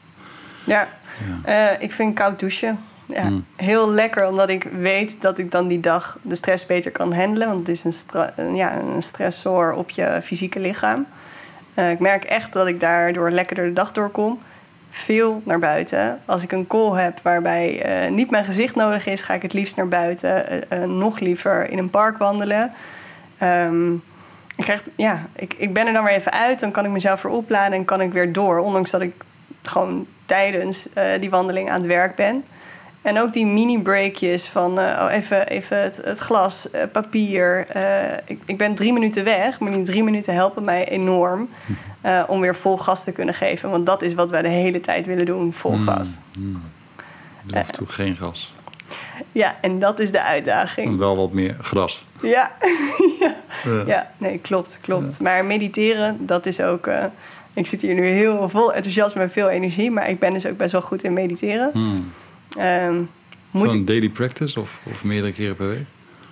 Ja, 0.63 0.87
ja. 1.45 1.73
Uh, 1.75 1.81
ik 1.83 1.91
vind 1.91 2.15
koud 2.15 2.39
douchen 2.39 2.79
ja, 3.05 3.29
Mm. 3.29 3.45
heel 3.55 3.89
lekker. 3.91 4.27
Omdat 4.27 4.49
ik 4.49 4.67
weet 4.79 5.15
dat 5.19 5.37
ik 5.37 5.51
dan 5.51 5.67
die 5.67 5.79
dag 5.79 6.17
de 6.21 6.35
stress 6.35 6.65
beter 6.65 6.91
kan 6.91 7.13
handelen. 7.13 7.47
Want 7.47 7.59
het 7.67 7.77
is 7.77 7.83
een, 7.83 7.93
stra- 7.93 8.33
ja, 8.53 8.79
een 8.79 9.01
stressor 9.03 9.73
op 9.73 9.89
je 9.89 10.19
fysieke 10.23 10.59
lichaam. 10.59 11.05
Ik 11.91 11.99
merk 11.99 12.23
echt 12.23 12.53
dat 12.53 12.67
ik 12.67 12.79
daardoor 12.79 13.31
lekkerder 13.31 13.65
de 13.65 13.73
dag 13.73 13.91
doorkom. 13.91 14.39
Veel 14.93 15.41
naar 15.45 15.59
buiten. 15.59 16.19
Als 16.25 16.43
ik 16.43 16.51
een 16.51 16.67
call 16.67 17.01
heb 17.01 17.19
waarbij 17.23 17.85
uh, 18.05 18.11
niet 18.11 18.29
mijn 18.29 18.45
gezicht 18.45 18.75
nodig 18.75 19.05
is, 19.05 19.21
ga 19.21 19.33
ik 19.33 19.41
het 19.41 19.53
liefst 19.53 19.75
naar 19.75 19.87
buiten. 19.87 20.63
Uh, 20.73 20.83
nog 20.83 21.19
liever 21.19 21.69
in 21.69 21.77
een 21.77 21.89
park 21.89 22.17
wandelen. 22.17 22.71
Um, 23.43 24.03
ik, 24.55 24.63
krijg, 24.63 24.83
ja, 24.95 25.21
ik, 25.35 25.53
ik 25.57 25.73
ben 25.73 25.87
er 25.87 25.93
dan 25.93 26.03
weer 26.03 26.13
even 26.13 26.31
uit. 26.31 26.59
Dan 26.59 26.71
kan 26.71 26.85
ik 26.85 26.91
mezelf 26.91 27.21
weer 27.21 27.31
opladen 27.31 27.77
en 27.77 27.85
kan 27.85 28.01
ik 28.01 28.11
weer 28.11 28.33
door. 28.33 28.57
Ondanks 28.57 28.89
dat 28.89 29.01
ik 29.01 29.13
gewoon 29.61 30.07
tijdens 30.25 30.87
die 31.19 31.29
wandeling 31.29 31.69
aan 31.69 31.79
het 31.79 31.89
werk 31.89 32.15
ben. 32.15 32.43
En 33.01 33.19
ook 33.19 33.33
die 33.33 33.45
mini-breakjes 33.45 34.45
van 34.45 34.79
uh, 34.79 34.99
oh, 35.01 35.11
even, 35.11 35.47
even 35.47 35.81
het, 35.81 35.99
het 36.03 36.19
glas, 36.19 36.67
uh, 36.75 36.81
papier. 36.91 37.65
Uh, 37.75 38.13
ik, 38.25 38.39
ik, 38.45 38.57
ben 38.57 38.75
drie 38.75 38.93
minuten 38.93 39.23
weg, 39.23 39.59
maar 39.59 39.71
die 39.71 39.83
drie 39.83 40.03
minuten 40.03 40.33
helpen 40.33 40.63
mij 40.63 40.87
enorm 40.87 41.49
om 42.27 42.41
weer 42.41 42.55
vol 42.55 42.77
gas 42.77 43.03
te 43.03 43.11
kunnen 43.11 43.33
geven. 43.33 43.69
Want 43.69 43.85
dat 43.85 44.01
is 44.01 44.13
wat 44.13 44.29
wij 44.29 44.41
de 44.41 44.49
hele 44.49 44.79
tijd 44.79 45.05
willen 45.05 45.25
doen, 45.25 45.53
vol 45.53 45.77
gas. 45.77 46.09
Mm, 46.37 46.45
mm. 46.45 46.61
Dus 47.43 47.55
af 47.55 47.67
en 47.67 47.73
toe 47.73 47.87
geen 47.87 48.15
gas. 48.15 48.53
Ja, 49.31 49.55
en 49.61 49.79
dat 49.79 49.99
is 49.99 50.11
de 50.11 50.23
uitdaging. 50.23 50.91
En 50.91 50.97
wel 50.97 51.15
wat 51.15 51.31
meer 51.31 51.55
gras. 51.61 52.05
Ja, 52.21 52.51
ja. 53.19 53.33
ja. 53.85 54.11
nee, 54.17 54.37
klopt, 54.37 54.79
klopt. 54.81 55.11
Ja. 55.17 55.23
Maar 55.23 55.45
mediteren, 55.45 56.25
dat 56.25 56.45
is 56.45 56.61
ook... 56.61 56.89
ik 57.53 57.67
zit 57.67 57.81
hier 57.81 57.93
nu 57.93 58.05
heel 58.05 58.49
vol 58.49 58.73
enthousiasme 58.73 59.21
en 59.21 59.31
veel 59.31 59.49
energie, 59.49 59.91
maar 59.91 60.09
ik 60.09 60.19
ben 60.19 60.33
dus 60.33 60.45
ook 60.45 60.57
best 60.57 60.71
wel 60.71 60.81
goed 60.81 61.03
in 61.03 61.13
mediteren. 61.13 61.69
Mm. 61.73 62.11
Um, 62.59 63.09
is 63.53 63.61
dat 63.61 63.73
een 63.73 63.85
daily 63.85 64.09
practice 64.09 64.59
of, 64.59 64.79
of, 64.91 65.03
meerdere 65.03 65.33
keren 65.33 65.55
per 65.55 65.67
week? 65.67 65.85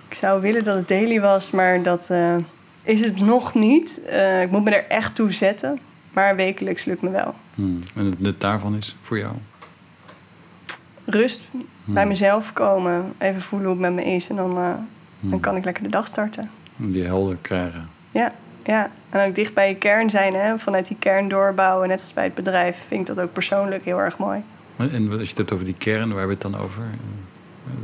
Ik 0.08 0.14
zou 0.14 0.40
willen 0.40 0.64
dat 0.64 0.76
het 0.76 0.88
daily 0.88 1.20
was, 1.20 1.50
maar 1.50 1.82
dat 1.82 2.06
uh, 2.10 2.36
is 2.82 3.00
het 3.00 3.20
nog 3.20 3.54
niet. 3.54 4.00
Uh, 4.10 4.42
ik 4.42 4.50
moet 4.50 4.64
me 4.64 4.70
er 4.70 4.88
echt 4.88 5.14
toe 5.14 5.32
zetten, 5.32 5.78
maar 6.12 6.36
wekelijks 6.36 6.84
lukt 6.84 7.02
me 7.02 7.10
wel. 7.10 7.34
Hmm. 7.54 7.80
En 7.94 8.04
het 8.04 8.20
nut 8.20 8.40
daarvan 8.40 8.76
is 8.76 8.96
voor 9.02 9.18
jou? 9.18 9.34
Rust, 11.04 11.42
hmm. 11.50 11.94
bij 11.94 12.06
mezelf 12.06 12.52
komen, 12.52 13.12
even 13.18 13.42
voelen 13.42 13.68
hoe 13.68 13.82
het 13.82 13.94
met 13.94 14.04
me 14.04 14.12
is 14.12 14.28
en 14.28 14.36
dan, 14.36 14.58
uh, 14.58 14.74
hmm. 15.20 15.30
dan 15.30 15.40
kan 15.40 15.56
ik 15.56 15.64
lekker 15.64 15.82
de 15.82 15.88
dag 15.88 16.06
starten. 16.06 16.50
Die 16.76 17.04
helder 17.04 17.36
krijgen. 17.40 17.88
Ja, 18.10 18.32
ja. 18.64 18.90
En 19.10 19.28
ook 19.28 19.34
dicht 19.34 19.54
bij 19.54 19.68
je 19.68 19.76
kern 19.76 20.10
zijn, 20.10 20.34
hè? 20.34 20.58
vanuit 20.58 20.86
die 20.86 20.96
kern 20.98 21.28
doorbouwen, 21.28 21.88
net 21.88 22.00
als 22.00 22.12
bij 22.12 22.24
het 22.24 22.34
bedrijf, 22.34 22.76
vind 22.88 23.00
ik 23.08 23.14
dat 23.14 23.24
ook 23.24 23.32
persoonlijk 23.32 23.84
heel 23.84 23.98
erg 23.98 24.18
mooi. 24.18 24.42
En 24.88 25.10
als 25.10 25.20
je 25.20 25.26
het 25.28 25.36
hebt 25.36 25.52
over 25.52 25.64
die 25.64 25.74
kern, 25.78 26.08
waar 26.08 26.18
hebben 26.18 26.38
we 26.38 26.44
het 26.44 26.52
dan 26.52 26.56
over? 26.56 26.82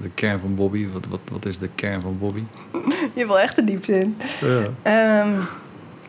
De 0.01 0.11
kern 0.15 0.41
van 0.41 0.55
Bobby, 0.55 0.87
wat, 0.93 1.07
wat, 1.11 1.21
wat 1.33 1.47
is 1.47 1.59
de 1.59 1.69
kern 1.75 2.01
van 2.01 2.19
Bobby? 2.19 2.43
Je 3.15 3.27
wil 3.27 3.39
echt 3.41 3.57
de 3.57 3.65
diepte 3.65 4.01
in. 4.01 4.17
Ja. 4.85 5.23
Um, 5.23 5.39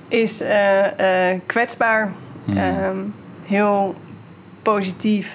is 0.08 0.42
uh, 0.42 0.50
uh, 1.00 1.40
kwetsbaar, 1.46 2.12
Hmm. 2.46 2.58
um, 2.58 3.14
heel 3.46 3.96
positief 4.62 5.32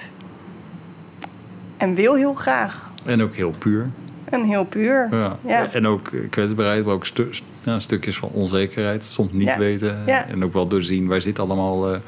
en 1.77 1.93
wil 1.95 2.15
heel 2.15 2.33
graag. 2.33 2.89
En 3.05 3.23
ook 3.23 3.35
heel 3.35 3.53
puur. 3.57 3.89
En 4.25 4.43
heel 4.43 4.65
puur. 4.65 5.07
Ja. 5.11 5.37
Ja. 5.45 5.71
En 5.71 5.87
ook 5.87 6.11
kwetsbaarheid, 6.29 6.85
maar 6.85 6.93
ook 6.93 7.05
stu 7.05 7.29
ja, 7.63 7.79
stukjes 7.79 8.17
van 8.17 8.29
onzekerheid. 8.29 9.03
Soms 9.03 9.31
niet 9.31 9.47
Ja. 9.47 9.57
weten. 9.57 10.03
Ja. 10.05 10.27
En 10.27 10.43
ook 10.43 10.53
wel 10.53 10.67
doorzien, 10.67 11.07
waar 11.07 11.21
zit 11.21 11.39
allemaal 11.39 11.93
uh, 11.93 11.99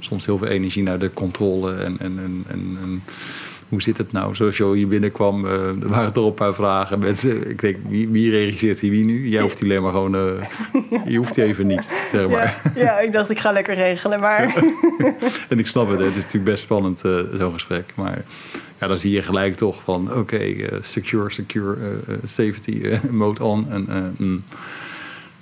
soms 0.00 0.26
heel 0.26 0.38
veel 0.38 0.46
energie 0.48 0.82
naar 0.82 0.98
de 0.98 1.12
controle. 1.12 1.72
En, 1.72 1.96
en, 1.98 2.18
en, 2.18 2.44
en, 2.48 2.78
en 2.82 3.02
hoe 3.68 3.82
zit 3.82 3.98
het 3.98 4.12
nou? 4.12 4.34
Zoals 4.34 4.56
je 4.56 4.74
hier 4.74 4.88
binnenkwam, 4.88 5.44
uh, 5.44 5.52
er 5.52 5.88
waren 5.88 6.12
toch 6.12 6.26
een 6.26 6.34
paar 6.34 6.54
vragen. 6.54 6.98
Met, 6.98 7.22
uh, 7.22 7.50
ik 7.50 7.60
denk, 7.60 7.76
wie, 7.88 8.08
wie 8.08 8.30
regisseert 8.30 8.78
hier 8.78 8.90
wie 8.90 9.04
nu? 9.04 9.28
Jij 9.28 9.42
hoeft 9.42 9.58
die 9.58 9.70
alleen 9.70 9.82
maar 9.82 9.92
gewoon... 9.92 10.12
je 11.12 11.16
hoeft 11.16 11.34
die 11.34 11.44
even 11.44 11.66
niet, 11.66 11.92
zeg 12.12 12.28
maar. 12.28 12.72
Ja, 12.74 12.82
ja, 12.82 12.98
ik 12.98 13.12
dacht 13.12 13.30
ik 13.30 13.38
ga 13.38 13.52
lekker 13.52 13.74
regelen, 13.74 14.20
maar... 14.20 14.54
en 15.48 15.58
ik 15.58 15.66
snap 15.66 15.88
het, 15.88 15.98
het 15.98 16.16
is 16.16 16.22
natuurlijk 16.22 16.44
best 16.44 16.62
spannend, 16.62 16.98
zo'n 17.32 17.52
gesprek. 17.52 17.92
Maar 17.94 18.24
ja, 18.80 18.86
dan 18.86 18.98
zie 18.98 19.10
je 19.10 19.22
gelijk 19.22 19.54
toch 19.54 19.82
van, 19.84 20.08
oké, 20.08 20.18
okay, 20.18 20.68
secure, 20.80 21.30
secure, 21.30 21.76
safety, 22.24 22.82
mode 23.10 23.44
on. 23.44 23.70
En, 23.70 24.14
mm. 24.18 24.42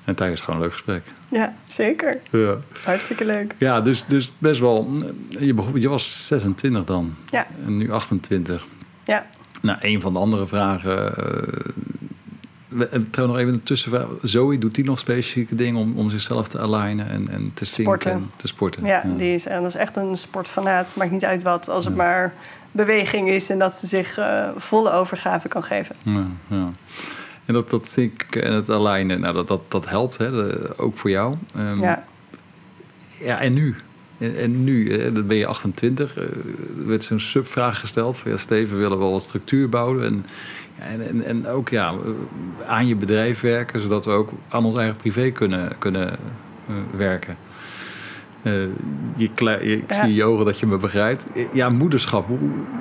En 0.08 0.14
tijdens 0.14 0.40
gewoon 0.40 0.56
een 0.56 0.62
leuk 0.62 0.72
gesprek. 0.72 1.02
Ja, 1.28 1.54
zeker. 1.66 2.20
Ja. 2.30 2.56
Hartstikke 2.84 3.24
leuk. 3.24 3.54
Ja, 3.58 3.80
dus, 3.80 4.04
dus 4.06 4.32
best 4.38 4.60
wel, 4.60 4.90
je, 5.28 5.54
begon, 5.54 5.80
je 5.80 5.88
was 5.88 6.26
26 6.26 6.84
dan. 6.84 7.14
Ja. 7.30 7.46
En 7.64 7.76
nu 7.76 7.92
28. 7.92 8.66
Ja. 9.04 9.22
Nou, 9.60 9.78
een 9.80 10.00
van 10.00 10.12
de 10.12 10.18
andere 10.18 10.46
vragen... 10.46 11.14
Trouw 13.10 13.26
nog 13.26 13.38
even 13.38 13.52
een 13.52 13.62
tussenvraag. 13.62 14.06
Zoe, 14.22 14.58
doet 14.58 14.74
die 14.74 14.84
nog 14.84 14.98
specifieke 14.98 15.54
dingen 15.54 15.80
om, 15.80 15.98
om 15.98 16.10
zichzelf 16.10 16.48
te 16.48 16.58
alignen 16.58 17.08
en, 17.08 17.28
en 17.28 17.50
te 17.54 17.64
sporten. 17.64 18.10
En 18.10 18.30
te 18.36 18.46
sporten? 18.46 18.84
Ja, 18.84 19.02
ja. 19.04 19.14
Die 19.16 19.34
is, 19.34 19.46
en 19.46 19.62
dat 19.62 19.70
is 19.70 19.80
echt 19.80 19.96
een 19.96 20.16
sportfanaat. 20.16 20.96
Maakt 20.96 21.10
niet 21.10 21.24
uit 21.24 21.42
wat, 21.42 21.68
als 21.68 21.84
het 21.84 21.96
maar 21.96 22.34
beweging 22.70 23.28
is 23.28 23.50
en 23.50 23.58
dat 23.58 23.74
ze 23.74 23.86
zich 23.86 24.18
uh, 24.18 24.48
volle 24.56 24.90
overgave 24.90 25.48
kan 25.48 25.64
geven. 25.64 25.96
Ja, 26.02 26.26
ja. 26.46 26.70
En 27.48 27.54
dat, 27.54 27.70
dat 27.70 27.86
zinken 27.86 28.42
en 28.44 28.52
het 28.52 28.70
alignen, 28.70 29.20
nou, 29.20 29.34
dat, 29.34 29.48
dat, 29.48 29.60
dat 29.68 29.88
helpt, 29.88 30.18
hè, 30.18 30.30
de, 30.30 30.74
ook 30.76 30.96
voor 30.96 31.10
jou. 31.10 31.34
Um, 31.58 31.80
ja. 31.80 32.04
Ja, 33.20 33.40
en 33.40 33.52
nu? 33.52 33.74
En, 34.18 34.36
en 34.36 34.64
nu, 34.64 34.92
hè, 34.92 35.12
dan 35.12 35.26
ben 35.26 35.36
je 35.36 35.46
28. 35.46 36.16
Uh, 36.16 36.22
er 36.24 36.86
werd 36.86 37.04
zo'n 37.04 37.20
subvraag 37.20 37.78
gesteld 37.80 38.18
van 38.18 38.30
ja, 38.30 38.36
Steven, 38.36 38.74
we 38.76 38.82
willen 38.82 38.98
wel 38.98 39.10
wat 39.10 39.22
structuur 39.22 39.68
bouwen. 39.68 40.04
En, 40.04 40.24
en, 40.78 41.06
en, 41.08 41.24
en 41.24 41.46
ook 41.48 41.68
ja, 41.68 41.94
aan 42.66 42.86
je 42.86 42.96
bedrijf 42.96 43.40
werken, 43.40 43.80
zodat 43.80 44.04
we 44.04 44.10
ook 44.10 44.30
aan 44.48 44.64
ons 44.64 44.76
eigen 44.76 44.96
privé 44.96 45.30
kunnen, 45.30 45.72
kunnen 45.78 46.08
uh, 46.70 46.76
werken. 46.96 47.36
Eh, 48.42 48.52
je, 49.16 49.30
je- 49.36 49.76
ik 49.76 49.92
Ja. 49.94 50.04
zie 50.04 50.14
je 50.14 50.24
ogen 50.24 50.44
dat 50.44 50.58
je 50.58 50.66
me 50.66 50.76
begrijpt. 50.78 51.26
Eh, 51.34 51.44
Ja, 51.52 51.68
moederschap, 51.68 52.26
hoe, 52.26 52.38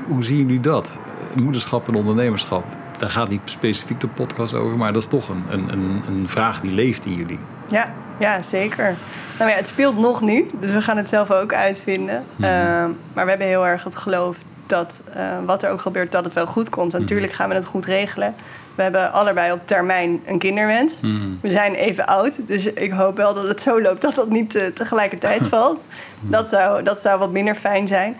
hoe 0.07 0.23
zien 0.23 0.37
jullie 0.37 0.59
dat? 0.59 0.97
Eh, 1.35 1.41
Moederschap 1.41 1.87
en 1.87 1.95
ondernemerschap. 1.95 2.77
Daar 2.99 3.09
gaat 3.09 3.29
niet 3.29 3.41
specifiek 3.45 3.99
de 3.99 4.07
podcast 4.07 4.53
over, 4.53 4.77
maar 4.77 4.93
dat 4.93 5.01
is 5.01 5.09
toch 5.09 5.29
een, 5.29 5.43
een, 5.49 5.71
een, 5.71 6.01
een 6.07 6.29
vraag 6.29 6.61
die 6.61 6.71
leeft 6.71 7.05
in 7.05 7.13
jullie. 7.13 7.39
Ja, 7.67 7.93
ja, 8.19 8.41
zeker. 8.41 8.95
Nou 9.39 9.49
ja, 9.49 9.55
het 9.55 9.67
speelt 9.67 9.97
nog 9.97 10.21
niet, 10.21 10.51
dus 10.59 10.71
we 10.71 10.81
gaan 10.81 10.97
het 10.97 11.09
zelf 11.09 11.31
ook 11.31 11.53
uitvinden. 11.53 12.23
Mhm. 12.35 12.43
Ehm, 12.43 12.89
maar 13.13 13.23
we 13.23 13.29
hebben 13.29 13.47
heel 13.47 13.67
erg 13.67 13.83
het 13.83 13.95
geloof 13.95 14.37
dat 14.65 15.01
eh, 15.13 15.23
wat 15.45 15.63
er 15.63 15.69
ook 15.69 15.81
gebeurt, 15.81 16.11
dat 16.11 16.23
het 16.23 16.33
wel 16.33 16.47
goed 16.47 16.69
komt. 16.69 16.93
En 16.93 16.99
Natuurlijk 16.99 17.33
gaan 17.33 17.49
we 17.49 17.55
het 17.55 17.65
goed 17.65 17.85
regelen. 17.85 18.35
We 18.75 18.83
hebben 18.83 19.11
allebei 19.11 19.51
op 19.51 19.61
termijn 19.65 20.21
een 20.25 20.39
kinderwens. 20.39 20.99
We 21.41 21.51
zijn 21.51 21.73
even 21.73 22.07
oud, 22.07 22.47
dus 22.47 22.65
ik 22.65 22.91
hoop 22.91 23.17
wel 23.17 23.33
dat 23.33 23.47
het 23.47 23.61
zo 23.61 23.81
loopt 23.81 24.01
dat 24.01 24.15
dat 24.15 24.29
niet 24.29 24.55
eh, 24.55 24.65
tegelijkertijd 24.65 25.47
valt. 25.55 25.79
Dat 26.21 26.49
zou, 26.49 26.83
dat 26.83 26.99
zou 26.99 27.19
wat 27.19 27.31
minder 27.31 27.55
fijn 27.55 27.87
zijn. 27.87 28.17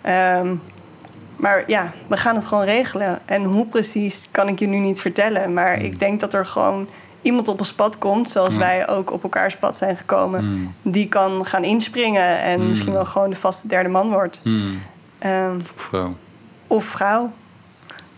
Ehm, 0.00 0.54
maar 1.40 1.62
ja, 1.66 1.92
we 2.06 2.16
gaan 2.16 2.34
het 2.34 2.44
gewoon 2.44 2.64
regelen. 2.64 3.18
En 3.24 3.44
hoe 3.44 3.66
precies 3.66 4.28
kan 4.30 4.48
ik 4.48 4.58
je 4.58 4.66
nu 4.66 4.78
niet 4.78 5.00
vertellen. 5.00 5.52
Maar 5.52 5.82
ik 5.82 5.98
denk 5.98 6.20
dat 6.20 6.34
er 6.34 6.46
gewoon 6.46 6.88
iemand 7.22 7.48
op 7.48 7.58
ons 7.58 7.72
pad 7.72 7.98
komt, 7.98 8.30
zoals 8.30 8.52
Ja. 8.54 8.58
wij 8.58 8.88
ook 8.88 9.10
op 9.12 9.22
elkaars 9.22 9.56
pad 9.56 9.76
zijn 9.76 9.96
gekomen, 9.96 10.40
Hmm. 10.40 10.74
die 10.82 11.08
kan 11.08 11.46
gaan 11.46 11.64
inspringen 11.64 12.38
en 12.40 12.68
misschien 12.68 12.92
wel 12.92 13.04
gewoon 13.04 13.30
de 13.30 13.36
vaste 13.36 13.68
derde 13.68 13.88
man 13.88 14.10
wordt. 14.10 14.40
Hmm. 14.42 14.82
Ehm, 15.18 15.60
Vrouw. 15.76 16.14
of 16.66 16.84
vrouw. 16.84 17.32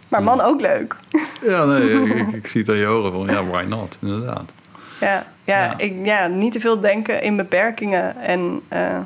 Maar 0.08 0.22
man 0.22 0.40
ook 0.40 0.60
leuk. 0.60 0.96
Ja, 1.42 1.64
nee, 1.64 2.02
ik, 2.02 2.26
ik 2.42 2.46
zie 2.46 2.60
het 2.60 2.70
aan 2.70 2.76
je 2.76 2.86
ogen 2.86 3.12
van, 3.12 3.26
ja, 3.26 3.44
why 3.44 3.62
not? 3.68 3.98
Inderdaad. 4.00 4.52
Ja, 5.00 5.06
ja, 5.44 5.62
Ja. 5.62 5.74
Ik, 5.76 5.94
ja 6.04 6.26
niet 6.26 6.52
te 6.52 6.60
veel 6.60 6.80
denken 6.80 7.22
in 7.22 7.36
beperkingen 7.36 8.16
en 8.20 8.60
eh, 8.68 8.98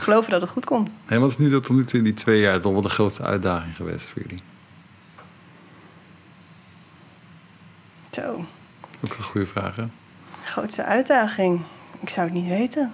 geloven 0.00 0.30
dat 0.30 0.40
het 0.40 0.50
goed 0.50 0.64
komt. 0.64 0.90
En 1.06 1.20
wat 1.20 1.30
is 1.30 1.38
nu 1.38 1.50
tot 1.50 1.68
nu 1.68 1.84
toe 1.84 1.98
in 1.98 2.04
die 2.04 2.14
twee 2.14 2.40
jaar 2.40 2.60
toch 2.60 2.72
wel 2.72 2.82
de 2.82 2.88
grootste 2.88 3.22
uitdaging 3.22 3.76
geweest 3.76 4.08
voor 4.08 4.22
jullie? 4.22 4.42
Zo, 8.10 8.44
Ook 9.04 9.16
een 9.16 9.22
goede 9.22 9.46
vraag, 9.46 9.76
hè? 9.76 9.84
grootste 10.44 10.84
uitdaging. 10.84 11.60
Ik 12.00 12.08
zou 12.08 12.26
het 12.26 12.34
niet 12.34 12.48
weten. 12.48 12.92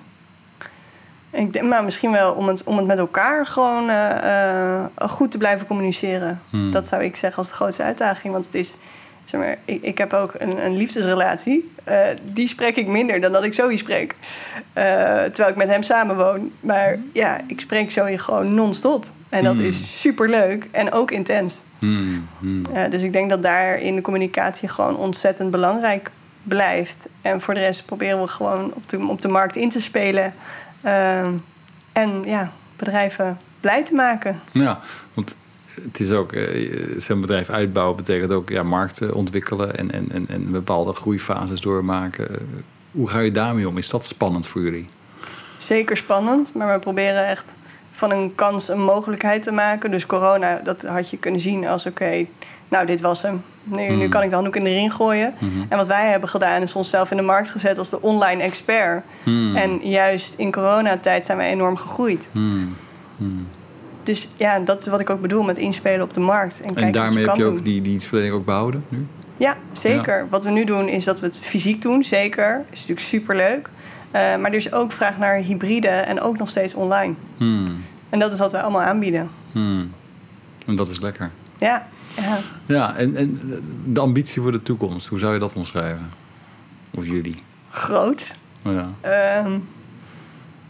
Ik 1.31 1.53
denk, 1.53 1.69
maar 1.69 1.85
misschien 1.85 2.11
wel 2.11 2.33
om 2.33 2.49
het, 2.49 2.65
om 2.65 2.77
het 2.77 2.87
met 2.87 2.99
elkaar 2.99 3.47
gewoon 3.47 3.89
eh, 3.89 4.79
eh, 4.79 4.87
goed 5.09 5.31
te 5.31 5.39
blijven 5.39 5.67
communiceren. 5.67 6.41
Hmm. 6.51 6.71
Dat 6.71 6.89
zou 6.89 7.03
ik 7.03 7.17
zeggen 7.17 7.39
als 7.39 7.49
de 7.49 7.55
grootste 7.55 7.83
uitdaging. 7.83 8.33
Want 8.33 8.45
het 8.45 8.55
is, 8.55 8.77
zeg 9.27 9.41
maar, 9.41 9.57
ik, 9.65 9.83
ik 9.83 9.99
heb 9.99 10.13
ook 10.13 10.35
een, 10.39 10.65
een 10.65 10.77
liefdesrelatie. 10.77 11.73
Eh, 11.85 12.07
die 12.23 12.49
spreek 12.49 12.77
ik 12.77 12.87
minder 12.87 13.21
dan 13.21 13.33
dat 13.33 13.45
ik 13.45 13.55
Zoe 13.55 13.77
spreek. 13.77 14.15
Eh, 14.73 14.85
terwijl 15.23 15.49
ik 15.49 15.57
met 15.57 15.69
hem 15.69 15.83
samenwoon. 15.83 16.53
Maar 16.61 16.99
ja, 17.13 17.41
ik 17.47 17.61
spreek 17.61 17.91
Zoe 17.91 18.19
gewoon 18.19 18.55
non-stop. 18.55 19.07
En 19.29 19.45
dat 19.45 19.55
Hmm. 19.55 19.65
is 19.65 20.01
super 20.01 20.29
leuk 20.29 20.67
en 20.73 20.93
ook 20.93 21.11
intens. 21.11 21.61
Hmm, 21.79 22.29
hmm. 22.39 22.65
Eh, 22.73 22.91
dus 22.91 23.03
ik 23.03 23.13
denk 23.13 23.31
dat 23.31 23.43
daar 23.43 23.79
in 23.79 23.95
de 23.95 24.01
communicatie 24.01 24.69
gewoon 24.69 24.97
ontzettend 24.97 25.51
belangrijk 25.51 26.11
blijft. 26.43 27.09
En 27.23 27.41
voor 27.41 27.55
de 27.55 27.61
rest 27.61 27.87
proberen 27.87 28.21
we 28.21 28.29
gewoon 28.29 28.73
op 28.75 28.89
de, 28.89 28.99
op 29.07 29.23
de 29.23 29.29
markt 29.29 29.57
in 29.57 29.71
te 29.71 29.81
spelen. 29.81 30.35
En 31.93 32.23
ja, 32.25 32.53
bedrijven 32.77 33.39
blij 33.61 33.85
te 33.85 33.95
maken. 33.95 34.41
Ja, 34.53 34.81
want 35.15 35.37
het 35.83 36.01
is 36.01 36.11
ook, 36.11 36.33
eh, 36.33 36.99
zo'n 36.99 37.21
bedrijf 37.21 37.51
uitbouwen 37.51 37.97
betekent 37.97 38.33
ook 38.33 38.49
ja, 38.49 38.63
markten 38.63 39.15
ontwikkelen 39.15 39.77
en, 39.77 39.91
en, 39.91 40.07
en, 40.13 40.27
en 40.29 40.51
bepaalde 40.51 40.93
groeifases 40.93 41.61
doormaken. 41.61 42.29
Hoe 42.91 43.09
ga 43.09 43.19
je 43.19 43.31
daarmee 43.31 43.69
om? 43.69 43.79
Is 43.79 43.89
dat 43.89 44.05
spannend 44.05 44.47
voor 44.47 44.63
jullie? 44.63 44.87
Zeker 45.59 45.97
spannend, 45.97 46.55
maar 46.55 46.73
we 46.75 46.79
proberen 46.81 47.27
echt 47.27 47.55
van 47.93 48.11
een 48.11 48.35
kans 48.35 48.69
een 48.69 48.83
mogelijkheid 48.83 49.43
te 49.43 49.53
maken. 49.53 49.91
Dus 49.91 50.07
corona, 50.07 50.61
dat 50.65 50.83
had 50.83 51.11
je 51.11 51.17
kunnen 51.17 51.41
zien 51.41 51.67
als 51.67 51.87
oké, 51.87 52.27
nou 52.69 52.87
dit 52.87 53.01
was 53.01 53.23
hem. 53.23 53.43
Nu, 53.63 53.89
nu 53.89 54.01
Hmm. 54.01 54.09
kan 54.09 54.23
ik 54.23 54.29
de 54.29 54.35
handdoek 54.35 54.57
in 54.57 54.65
de 54.65 54.71
ring 54.73 54.93
gooien. 54.95 55.35
Mhm. 55.39 55.65
En 55.69 55.77
wat 55.77 55.87
wij 55.87 56.11
hebben 56.11 56.29
gedaan 56.29 56.63
is 56.63 56.73
onszelf 56.73 57.11
in 57.11 57.17
de 57.17 57.23
markt 57.23 57.51
gezet 57.51 57.79
als 57.79 57.91
de 57.91 58.03
online 58.03 58.43
expert. 58.43 59.05
Hmm. 59.23 59.57
En 59.57 59.79
juist 59.89 60.35
in 60.37 60.53
coronatijd 60.53 61.27
zijn 61.27 61.39
wij 61.39 61.51
enorm 61.51 61.77
gegroeid. 61.77 62.29
Dus 64.07 64.29
ja, 64.37 64.59
dat 64.59 64.83
is 64.83 64.87
wat 64.87 65.01
ik 65.01 65.11
ook 65.11 65.21
bedoel 65.21 65.43
met 65.43 65.59
inspelen 65.59 66.03
op 66.03 66.15
de 66.15 66.21
markt. 66.21 66.61
En, 66.61 66.65
kijken 66.67 66.83
En 66.83 66.93
daarmee 66.93 67.23
je 67.23 67.29
heb 67.29 67.37
je 67.37 67.45
ook 67.45 67.55
doen. 67.55 67.65
die 67.65 67.81
dienstverlening 67.81 68.35
ook 68.35 68.45
behouden 68.45 68.85
nu? 68.89 69.07
Ja, 69.37 69.57
zeker. 69.73 70.27
Wat 70.31 70.45
we 70.45 70.51
nu 70.51 70.65
doen 70.65 70.89
is 70.89 71.05
dat 71.05 71.21
we 71.21 71.27
het 71.27 71.37
fysiek 71.41 71.83
doen, 71.83 72.05
zeker. 72.05 72.65
is 72.71 72.79
natuurlijk 72.79 73.07
superleuk. 73.07 73.69
Eh 74.11 74.21
maar 74.37 74.51
er 74.51 74.57
is 74.57 74.73
ook 74.73 74.93
vraag 74.93 75.19
naar 75.19 75.37
hybride 75.37 75.89
en 75.89 76.21
ook 76.21 76.39
nog 76.39 76.49
steeds 76.49 76.75
online. 76.75 77.15
Hmm. 77.37 77.85
En 78.11 78.19
dat 78.19 78.33
is 78.33 78.39
wat 78.39 78.53
we 78.53 78.63
allemaal 78.63 78.83
aanbieden. 78.83 79.29
Hmm. 79.53 79.93
En 80.67 80.77
dat 80.77 80.89
is 80.89 81.01
lekker. 81.01 81.31
Ja, 81.59 81.87
ja. 82.17 82.39
Ja, 82.67 82.97
en, 82.97 83.17
en 83.17 83.41
de 83.85 84.01
ambitie 84.01 84.43
voor 84.43 84.53
de 84.53 84.63
toekomst, 84.63 85.07
hoe 85.07 85.19
zou 85.19 85.33
je 85.33 85.39
dat 85.39 85.55
omschrijven? 85.55 86.11
Of 86.91 87.07
jullie? 87.07 87.43
groot. 87.77 88.37
Ja. 88.63 88.89
Ehm, 89.01 89.59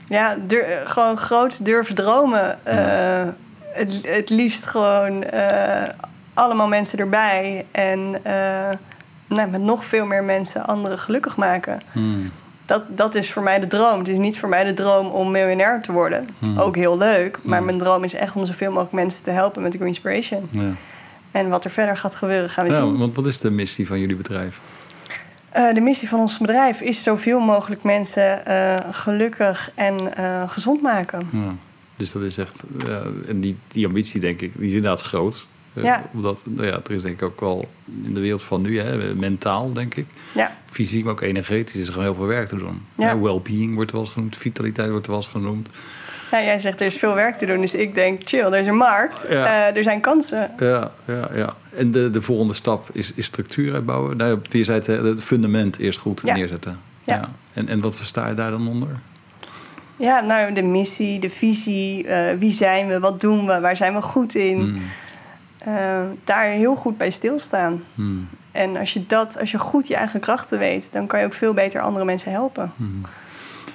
ja, 0.09 0.37
gewoon 0.85 1.17
groot 1.17 1.65
durven 1.65 1.95
dromen. 1.95 2.67
Eh, 2.67 3.29
het, 3.73 4.01
het 4.03 4.31
liefst 4.31 4.67
gewoon 4.67 5.23
eh, 5.23 5.83
allemaal 6.35 6.69
mensen 6.69 6.99
erbij. 6.99 7.67
En 7.71 8.21
eh, 8.23 8.77
nou, 9.27 9.51
met 9.51 9.61
nog 9.61 9.85
veel 9.85 10.07
meer 10.07 10.25
mensen 10.25 10.67
anderen 10.67 10.99
gelukkig 10.99 11.37
maken. 11.37 11.81
Hmm. 11.93 12.33
Dat, 12.67 12.83
dat 12.89 13.15
is 13.15 13.33
voor 13.33 13.43
mij 13.43 13.61
de 13.61 13.67
droom. 13.67 13.99
Het 13.99 14.09
is 14.09 14.19
niet 14.19 14.39
voor 14.39 14.49
mij 14.49 14.65
de 14.65 14.75
droom 14.75 15.07
om 15.07 15.31
miljonair 15.31 15.83
te 15.83 15.93
worden. 15.93 16.29
Hmm. 16.39 16.59
Ook 16.59 16.77
heel 16.77 16.99
leuk. 16.99 17.39
Maar 17.43 17.57
Hmm. 17.57 17.67
mijn 17.67 17.79
droom 17.79 18.05
is 18.05 18.15
echt 18.15 18.37
om 18.37 18.47
zoveel 18.47 18.69
mogelijk 18.71 18.93
mensen 18.93 19.23
te 19.23 19.31
helpen 19.31 19.63
met 19.63 19.73
de 19.73 19.79
Greenspiration. 19.79 20.49
Ja. 20.51 20.73
En 21.31 21.49
wat 21.49 21.65
er 21.65 21.71
verder 21.71 21.97
gaat 21.97 22.15
gebeuren, 22.15 22.51
gaan 22.51 22.65
we 22.65 22.73
ja, 22.73 22.81
zien. 22.81 22.99
want 22.99 23.17
wat 23.17 23.27
is 23.27 23.39
de 23.39 23.51
missie 23.51 23.87
van 23.87 24.01
jullie 24.01 24.17
bedrijf? 24.17 24.61
Eh, 25.57 25.75
de 25.75 25.81
missie 25.81 26.09
van 26.09 26.21
ons 26.21 26.39
bedrijf 26.39 26.81
is 26.81 27.03
zoveel 27.03 27.41
mogelijk 27.41 27.83
mensen 27.83 28.47
eh, 28.47 28.95
gelukkig 28.95 29.71
en 29.75 30.17
eh, 30.17 30.51
gezond 30.51 30.83
maken. 30.83 31.29
Dus 31.97 32.13
dat 32.13 32.23
is 32.23 32.39
echt, 32.39 32.63
en 33.29 33.41
die, 33.41 33.57
die 33.69 33.87
ambitie 33.87 34.21
denk 34.21 34.41
ik, 34.41 34.53
die 34.57 34.67
is 34.67 34.75
inderdaad 34.75 35.01
groot. 35.01 35.47
Eh, 35.77 35.83
Ja. 35.83 36.03
Omdat, 36.13 36.43
nou 36.45 36.67
ja, 36.67 36.81
er 36.87 36.91
is 36.91 37.03
denk 37.03 37.15
ik 37.15 37.23
ook 37.23 37.41
wel 37.41 37.69
in 38.05 38.15
de 38.15 38.21
wereld 38.21 38.43
van 38.43 38.63
nu, 38.63 38.79
hè, 38.81 39.15
mentaal 39.15 39.73
denk 39.73 39.95
ik, 39.95 40.07
Ja, 40.35 40.57
fysiek, 40.71 41.05
maar 41.05 41.13
ook 41.13 41.21
energetisch 41.21 41.75
is 41.81 41.87
er 41.87 41.93
gewoon 41.93 42.09
heel 42.09 42.17
veel 42.17 42.27
werk 42.27 42.47
te 42.47 42.57
doen. 42.57 42.83
Ja. 42.97 43.19
Well-being 43.21 43.75
wordt 43.75 43.93
wel 43.93 44.01
eens 44.01 44.11
genoemd, 44.11 44.37
vitaliteit 44.37 44.91
wordt 44.91 45.07
wel 45.07 45.17
eens 45.17 45.29
genoemd. 45.29 45.69
ja, 46.31 46.43
jij 46.43 46.59
zegt 46.59 46.81
er 46.81 46.87
is 46.87 46.95
veel 46.95 47.15
werk 47.15 47.39
te 47.39 47.47
doen. 47.47 47.61
Dus 47.61 47.75
ik 47.75 47.95
denk, 47.95 48.21
chill, 48.25 48.41
er 48.45 48.55
is 48.61 48.67
een 48.67 48.77
markt. 48.77 49.27
Ja. 49.31 49.69
Eh, 49.69 49.77
er 49.77 49.83
zijn 49.83 50.01
kansen. 50.01 50.51
Ja, 50.59 50.91
ja, 51.07 51.29
ja. 51.35 51.55
En 51.77 51.91
de, 51.91 52.11
de 52.11 52.23
volgende 52.23 52.55
stap 52.55 52.89
is, 52.93 53.13
is 53.15 53.25
structuur 53.27 53.75
uitbouwen. 53.75 54.17
Nou, 54.17 54.39
je 54.49 54.65
zei 54.65 54.79
het, 54.79 54.87
het 54.87 55.23
fundament 55.25 55.79
eerst 55.79 55.99
goed 55.99 56.21
Ja. 56.25 56.35
neerzetten. 56.35 56.79
Ja. 57.05 57.29
En, 57.53 57.69
en 57.69 57.81
wat 57.81 57.97
versta 57.97 58.29
je 58.29 58.35
daar 58.35 58.51
dan 58.51 58.69
onder? 58.69 58.89
Ja, 59.97 60.21
nou, 60.21 60.53
de 60.53 60.63
missie, 60.63 61.21
de 61.21 61.31
visie. 61.31 62.07
eh, 62.07 62.39
wie 62.39 62.53
zijn 62.53 62.89
we? 62.89 62.99
Wat 63.01 63.21
doen 63.21 63.47
we? 63.47 63.61
Waar 63.61 63.77
zijn 63.77 63.95
we 63.95 64.03
goed 64.03 64.35
in? 64.35 64.61
Hmm. 64.61 64.83
Eh, 65.67 66.01
daar 66.25 66.45
heel 66.45 66.77
goed 66.77 66.97
bij 66.97 67.11
stilstaan. 67.11 67.85
Hmm. 67.95 68.29
En 68.53 68.77
als 68.77 68.93
je 68.93 69.07
dat, 69.07 69.39
als 69.41 69.51
je 69.51 69.59
goed 69.59 69.87
je 69.89 69.97
eigen 69.97 70.21
krachten 70.21 70.59
weet, 70.59 70.89
dan 70.93 71.07
kan 71.07 71.21
je 71.21 71.27
ook 71.27 71.35
veel 71.35 71.55
beter 71.55 71.81
andere 71.81 72.05
mensen 72.05 72.31
helpen. 72.31 72.73
Hmm. 72.77 73.01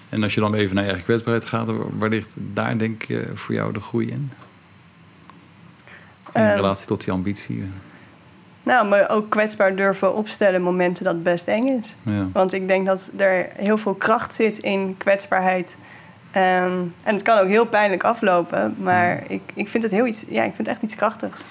En 0.10 0.24
als 0.24 0.34
je 0.34 0.40
dan 0.40 0.54
even 0.56 0.76
naar 0.76 0.84
je 0.84 0.90
eigen 0.90 1.08
kwetsbaarheid 1.08 1.46
gaat, 1.46 1.70
waar 1.98 2.10
ligt 2.10 2.36
daar 2.38 2.78
denk 2.78 3.04
je 3.04 3.32
voor 3.34 3.56
jou 3.56 3.74
de 3.74 3.80
groei 3.80 4.08
in? 4.10 4.32
In 6.34 6.42
Ehm. 6.42 6.56
relatie 6.56 6.86
tot 6.88 7.04
die 7.04 7.14
ambitie. 7.14 7.64
Nou, 8.64 8.88
maar 8.88 9.10
ook 9.10 9.30
kwetsbaar 9.30 9.76
durven 9.76 10.16
opstellen 10.16 10.62
momenten 10.62 11.04
dat 11.04 11.14
het 11.14 11.24
best 11.24 11.48
eng 11.48 11.68
is. 11.68 11.96
Ja. 12.04 12.28
Want 12.34 12.54
ik 12.54 12.68
denk 12.68 12.86
dat 12.86 13.02
er 13.18 13.50
heel 13.56 13.78
veel 13.78 13.94
kracht 13.94 14.34
zit 14.34 14.58
in 14.58 14.96
kwetsbaarheid. 14.98 15.76
Ehm, 16.32 16.72
en 17.04 17.14
het 17.14 17.22
kan 17.22 17.38
ook 17.38 17.48
heel 17.48 17.66
pijnlijk 17.66 18.04
aflopen, 18.04 18.76
maar 18.82 19.24
ik, 19.28 19.42
ik 19.54 19.68
vind 19.68 19.84
het 19.84 19.92
heel 19.92 20.06
iets, 20.06 20.24
ja, 20.28 20.44
ik 20.44 20.54
vind 20.56 20.68
het 20.68 20.76
echt 20.76 20.82
iets 20.82 20.96
krachtigs. 20.96 21.42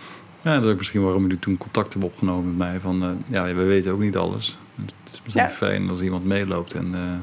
Ja, 0.43 0.55
dat 0.55 0.65
is 0.65 0.71
ook 0.71 0.77
misschien 0.77 1.03
waarom 1.03 1.23
jullie 1.23 1.39
toen 1.39 1.59
contact 1.59 1.93
hebben 1.93 2.11
opgenomen 2.11 2.45
met 2.47 2.57
mij. 2.57 2.81
Van, 2.81 3.03
eh, 3.03 3.09
ja, 3.27 3.45
we 3.45 3.63
weten 3.63 3.93
ook 3.93 4.01
niet 4.01 4.17
alles. 4.17 4.59
Het 4.75 4.93
is 5.13 5.21
misschien 5.25 5.45
Ja. 5.45 5.51
fijn 5.51 5.89
als 5.89 6.01
iemand 6.03 6.25
meeloopt 6.25 6.75
en 6.75 6.95
eh, 6.95 7.01
in 7.01 7.17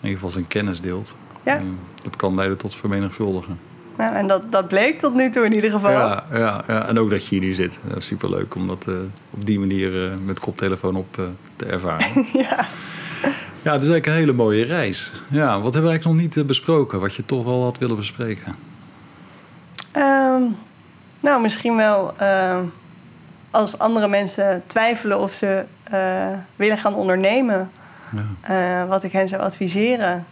ieder 0.00 0.14
geval 0.14 0.30
zijn 0.30 0.46
kennis 0.46 0.80
deelt. 0.80 1.14
Ja. 1.44 1.60
Dat 2.02 2.16
kan 2.16 2.34
leiden 2.34 2.58
tot 2.58 2.74
vermenigvuldigen. 2.74 3.58
Nou, 3.98 4.14
en 4.14 4.26
dat, 4.26 4.52
dat 4.52 4.68
bleek 4.68 4.98
tot 4.98 5.14
nu 5.14 5.30
toe 5.30 5.44
in 5.44 5.54
ieder 5.54 5.70
geval. 5.70 5.90
Ja, 5.90 6.24
ja, 6.32 6.64
ja, 6.66 6.88
en 6.88 6.98
ook 6.98 7.10
dat 7.10 7.22
je 7.22 7.28
hier 7.28 7.40
nu 7.40 7.54
zit. 7.54 7.80
Dat 7.88 7.96
is 7.96 8.06
superleuk 8.06 8.54
om 8.54 8.66
dat 8.66 8.86
eh, 8.88 8.94
op 9.30 9.46
die 9.46 9.58
manier 9.58 10.12
met 10.22 10.40
koptelefoon 10.40 10.96
op 10.96 11.18
te 11.56 11.66
ervaren. 11.66 12.26
ja. 12.32 12.66
ja, 13.62 13.72
het 13.72 13.82
is 13.82 13.88
eigenlijk 13.88 14.06
een 14.06 14.12
hele 14.12 14.32
mooie 14.32 14.64
reis. 14.64 15.12
Ja, 15.28 15.54
wat 15.60 15.74
hebben 15.74 15.82
we 15.82 15.88
eigenlijk 15.98 16.04
nog 16.04 16.36
niet 16.36 16.46
besproken, 16.46 17.00
wat 17.00 17.14
je 17.14 17.24
toch 17.24 17.44
wel 17.44 17.62
had 17.62 17.78
willen 17.78 17.96
bespreken? 17.96 18.54
Ehm, 19.92 20.42
nou, 21.20 21.42
misschien 21.42 21.76
wel 21.76 22.14
ehm, 22.16 22.64
als 23.50 23.78
andere 23.78 24.08
mensen 24.08 24.62
twijfelen 24.66 25.20
of 25.20 25.32
ze 25.32 25.64
eh, 25.82 26.28
willen 26.56 26.78
gaan 26.78 26.94
ondernemen, 26.94 27.70
Ja. 28.10 28.82
eh, 28.82 28.88
wat 28.88 29.02
ik 29.02 29.12
hen 29.12 29.28
zou 29.28 29.42
adviseren. 29.42 30.26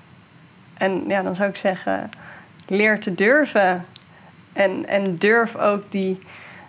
En 0.75 1.05
ja, 1.09 1.23
dan 1.23 1.35
zou 1.35 1.49
ik 1.49 1.57
zeggen, 1.57 2.11
leer 2.67 3.01
te 3.01 3.15
durven. 3.15 3.85
En, 4.53 4.87
en 4.89 5.17
durf 5.19 5.57
ook 5.57 5.83
die 5.91 6.19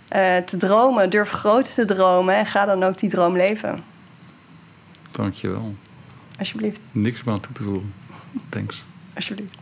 eh, 0.07 0.37
te 0.37 0.57
dromen. 0.57 1.09
Durf 1.09 1.29
groot 1.29 1.73
te 1.73 1.85
dromen 1.85 2.35
en 2.35 2.45
ga 2.45 2.65
dan 2.65 2.83
ook 2.83 2.97
die 2.97 3.09
droom 3.09 3.35
leven. 3.37 3.83
Dankjewel. 5.11 5.75
Alsjeblieft. 6.39 6.79
Niks 6.91 7.23
meer 7.23 7.33
aan 7.33 7.39
toe 7.39 7.53
te 7.53 7.63
voegen. 7.63 7.93
Thanks. 8.49 8.83
Alsjeblieft. 9.15 9.55